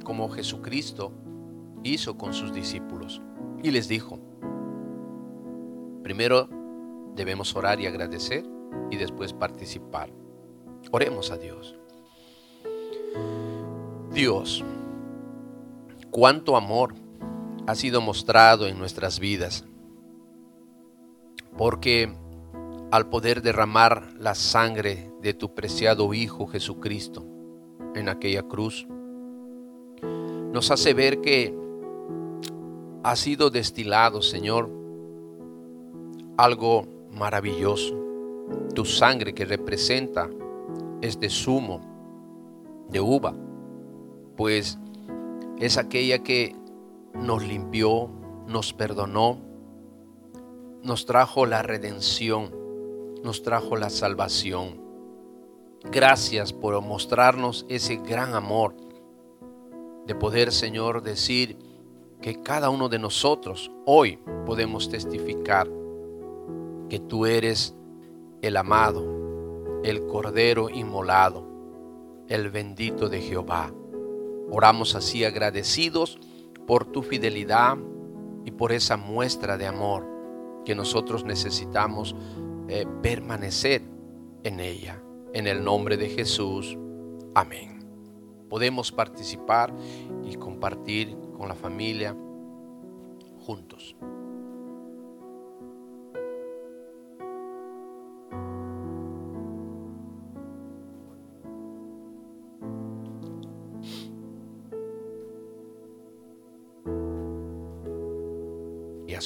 como 0.04 0.28
Jesucristo 0.28 1.10
hizo 1.84 2.18
con 2.18 2.34
sus 2.34 2.52
discípulos. 2.52 3.22
Y 3.62 3.70
les 3.70 3.88
dijo, 3.88 4.18
primero 6.02 6.50
debemos 7.14 7.56
orar 7.56 7.80
y 7.80 7.86
agradecer 7.86 8.44
y 8.90 8.98
después 8.98 9.32
participar. 9.32 10.12
Oremos 10.92 11.30
a 11.30 11.38
Dios. 11.38 11.78
Dios, 14.12 14.64
cuánto 16.10 16.56
amor 16.56 16.94
ha 17.66 17.74
sido 17.74 18.00
mostrado 18.00 18.66
en 18.66 18.78
nuestras 18.78 19.20
vidas. 19.20 19.64
Porque 21.56 22.12
al 22.90 23.08
poder 23.10 23.42
derramar 23.42 24.14
la 24.18 24.34
sangre 24.34 25.12
de 25.20 25.34
tu 25.34 25.54
preciado 25.54 26.14
Hijo 26.14 26.46
Jesucristo 26.46 27.26
en 27.94 28.08
aquella 28.08 28.42
cruz, 28.42 28.86
nos 30.52 30.70
hace 30.70 30.94
ver 30.94 31.20
que 31.20 31.54
ha 33.02 33.16
sido 33.16 33.50
destilado, 33.50 34.22
Señor, 34.22 34.70
algo 36.36 36.86
maravilloso. 37.12 37.94
Tu 38.74 38.84
sangre 38.84 39.34
que 39.34 39.44
representa 39.44 40.30
este 41.02 41.28
zumo 41.28 41.80
de 42.88 43.00
uva, 43.00 43.34
pues 44.36 44.78
es 45.58 45.76
aquella 45.76 46.22
que 46.22 46.54
nos 47.14 47.42
limpió, 47.42 48.08
nos 48.46 48.72
perdonó, 48.72 49.38
nos 50.82 51.06
trajo 51.06 51.46
la 51.46 51.62
redención, 51.62 52.54
nos 53.22 53.42
trajo 53.42 53.76
la 53.76 53.90
salvación. 53.90 54.80
Gracias 55.90 56.52
por 56.52 56.80
mostrarnos 56.82 57.66
ese 57.68 57.96
gran 57.96 58.34
amor 58.34 58.74
de 60.06 60.14
poder, 60.14 60.52
Señor, 60.52 61.02
decir 61.02 61.58
que 62.22 62.42
cada 62.42 62.70
uno 62.70 62.88
de 62.88 62.98
nosotros 62.98 63.70
hoy 63.84 64.18
podemos 64.46 64.88
testificar 64.88 65.68
que 66.88 66.98
tú 66.98 67.26
eres 67.26 67.74
el 68.42 68.56
amado, 68.56 69.04
el 69.84 70.06
Cordero 70.06 70.70
inmolado, 70.70 71.47
el 72.28 72.50
bendito 72.50 73.08
de 73.08 73.20
Jehová. 73.20 73.72
Oramos 74.50 74.94
así 74.94 75.24
agradecidos 75.24 76.18
por 76.66 76.84
tu 76.84 77.02
fidelidad 77.02 77.76
y 78.44 78.50
por 78.50 78.72
esa 78.72 78.96
muestra 78.96 79.56
de 79.56 79.66
amor 79.66 80.06
que 80.64 80.74
nosotros 80.74 81.24
necesitamos 81.24 82.14
eh, 82.68 82.86
permanecer 83.02 83.82
en 84.44 84.60
ella. 84.60 85.02
En 85.32 85.46
el 85.46 85.62
nombre 85.62 85.96
de 85.96 86.08
Jesús. 86.08 86.76
Amén. 87.34 87.78
Podemos 88.48 88.92
participar 88.92 89.74
y 90.24 90.36
compartir 90.36 91.16
con 91.36 91.48
la 91.48 91.54
familia 91.54 92.16
juntos. 93.40 93.96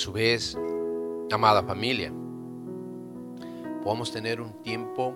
Su 0.03 0.11
vez, 0.11 0.59
amada 1.31 1.63
familia, 1.63 2.13
podamos 3.85 4.11
tener 4.11 4.41
un 4.41 4.61
tiempo 4.61 5.15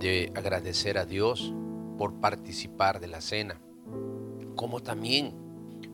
de 0.00 0.32
agradecer 0.34 0.98
a 0.98 1.06
Dios 1.06 1.54
por 1.96 2.14
participar 2.14 2.98
de 2.98 3.06
la 3.06 3.20
cena, 3.20 3.60
como 4.56 4.80
también 4.80 5.36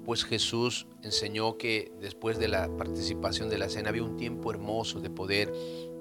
pues 0.06 0.24
Jesús 0.24 0.86
enseñó 1.02 1.58
que 1.58 1.92
después 2.00 2.38
de 2.38 2.48
la 2.48 2.74
participación 2.74 3.50
de 3.50 3.58
la 3.58 3.68
cena 3.68 3.90
había 3.90 4.02
un 4.02 4.16
tiempo 4.16 4.50
hermoso 4.50 5.00
de 5.00 5.10
poder 5.10 5.52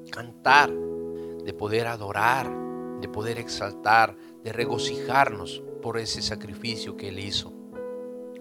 cantar, 0.09 0.71
de 0.71 1.53
poder 1.53 1.87
adorar, 1.87 2.49
de 3.01 3.09
poder 3.09 3.39
exaltar, 3.39 4.15
de 4.41 4.53
regocijarnos 4.53 5.61
por 5.81 5.97
ese 5.97 6.21
sacrificio 6.21 6.95
que 6.95 7.09
Él 7.09 7.19
hizo. 7.19 7.51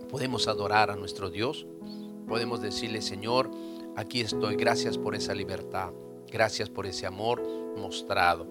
Podemos 0.08 0.46
adorar 0.46 0.92
a 0.92 0.96
nuestro 0.96 1.28
Dios, 1.28 1.66
podemos 2.28 2.60
decirle, 2.60 3.02
Señor, 3.02 3.50
aquí 3.96 4.20
estoy, 4.20 4.54
gracias 4.54 4.96
por 4.96 5.16
esa 5.16 5.34
libertad, 5.34 5.92
gracias 6.30 6.70
por 6.70 6.86
ese 6.86 7.06
amor 7.06 7.42
mostrado. 7.76 8.46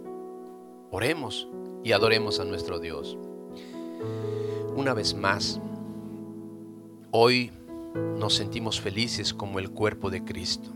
Oremos 0.91 1.47
y 1.83 1.93
adoremos 1.93 2.39
a 2.39 2.45
nuestro 2.45 2.79
Dios. 2.79 3.17
Una 4.75 4.93
vez 4.93 5.15
más, 5.15 5.61
Hoy 7.19 7.51
nos 8.19 8.35
sentimos 8.35 8.81
felices 8.81 9.33
como 9.33 9.59
el 9.59 9.71
cuerpo 9.71 10.09
de 10.09 10.25
Cristo. 10.25 10.69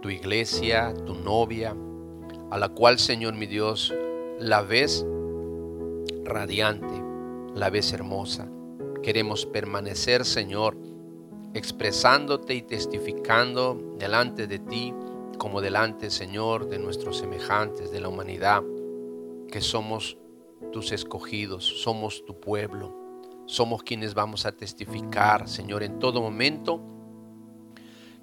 Tu 0.00 0.10
iglesia, 0.10 0.94
tu 1.04 1.14
novia, 1.14 1.76
a 2.52 2.58
la 2.58 2.68
cual, 2.68 3.00
Señor 3.00 3.34
mi 3.34 3.46
Dios, 3.46 3.92
la 4.38 4.62
ves 4.62 5.04
radiante, 6.24 7.02
la 7.56 7.68
ves 7.68 7.92
hermosa. 7.92 8.48
Queremos 9.02 9.44
permanecer, 9.44 10.24
Señor, 10.24 10.78
expresándote 11.54 12.54
y 12.54 12.62
testificando 12.62 13.96
delante 13.98 14.46
de 14.46 14.58
ti, 14.58 14.94
como 15.38 15.60
delante, 15.60 16.10
Señor, 16.10 16.68
de 16.68 16.78
nuestros 16.78 17.18
semejantes, 17.18 17.90
de 17.90 18.00
la 18.00 18.08
humanidad, 18.08 18.62
que 19.50 19.60
somos 19.60 20.18
tus 20.72 20.92
escogidos, 20.92 21.64
somos 21.64 22.24
tu 22.24 22.38
pueblo 22.38 23.00
somos 23.50 23.82
quienes 23.82 24.14
vamos 24.14 24.46
a 24.46 24.52
testificar, 24.52 25.48
Señor, 25.48 25.82
en 25.82 25.98
todo 25.98 26.22
momento, 26.22 26.80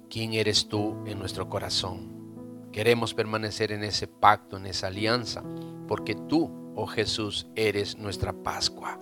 quién 0.08 0.32
eres 0.32 0.68
tú 0.68 0.96
en 1.04 1.18
nuestro 1.18 1.50
corazón. 1.50 2.70
Queremos 2.72 3.12
permanecer 3.12 3.70
en 3.72 3.84
ese 3.84 4.06
pacto, 4.06 4.56
en 4.56 4.64
esa 4.64 4.86
alianza, 4.86 5.44
porque 5.86 6.14
tú, 6.14 6.50
oh 6.74 6.86
Jesús, 6.86 7.46
eres 7.56 7.98
nuestra 7.98 8.32
Pascua. 8.32 8.98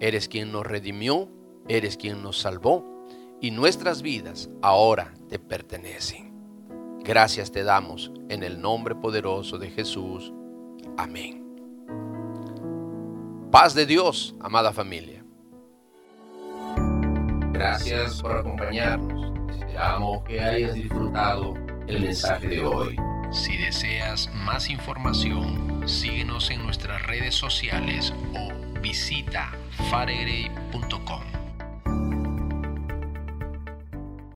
Eres 0.00 0.26
quien 0.28 0.52
nos 0.52 0.66
redimió, 0.66 1.28
eres 1.68 1.98
quien 1.98 2.22
nos 2.22 2.38
salvó, 2.38 2.82
y 3.40 3.50
nuestras 3.50 4.02
vidas 4.02 4.50
ahora 4.62 5.14
te 5.28 5.38
pertenecen. 5.38 6.28
Gracias 7.04 7.50
te 7.50 7.62
damos 7.62 8.12
en 8.28 8.42
el 8.42 8.60
nombre 8.60 8.94
poderoso 8.94 9.58
de 9.58 9.70
Jesús. 9.70 10.32
Amén. 10.96 11.44
Paz 13.50 13.74
de 13.74 13.86
Dios, 13.86 14.34
amada 14.40 14.72
familia. 14.72 15.24
Gracias 17.52 18.20
por 18.20 18.36
acompañarnos. 18.36 19.32
Esperamos 19.50 20.22
que 20.24 20.40
hayas 20.40 20.74
disfrutado 20.74 21.54
el 21.86 22.00
mensaje 22.00 22.48
de 22.48 22.64
hoy. 22.64 22.96
Si 23.30 23.56
deseas 23.56 24.30
más 24.32 24.70
información, 24.70 25.88
síguenos 25.88 26.50
en 26.50 26.62
nuestras 26.62 27.02
redes 27.06 27.34
sociales 27.34 28.12
o 28.34 28.80
visita 28.80 29.52
faregray.com. 29.90 31.37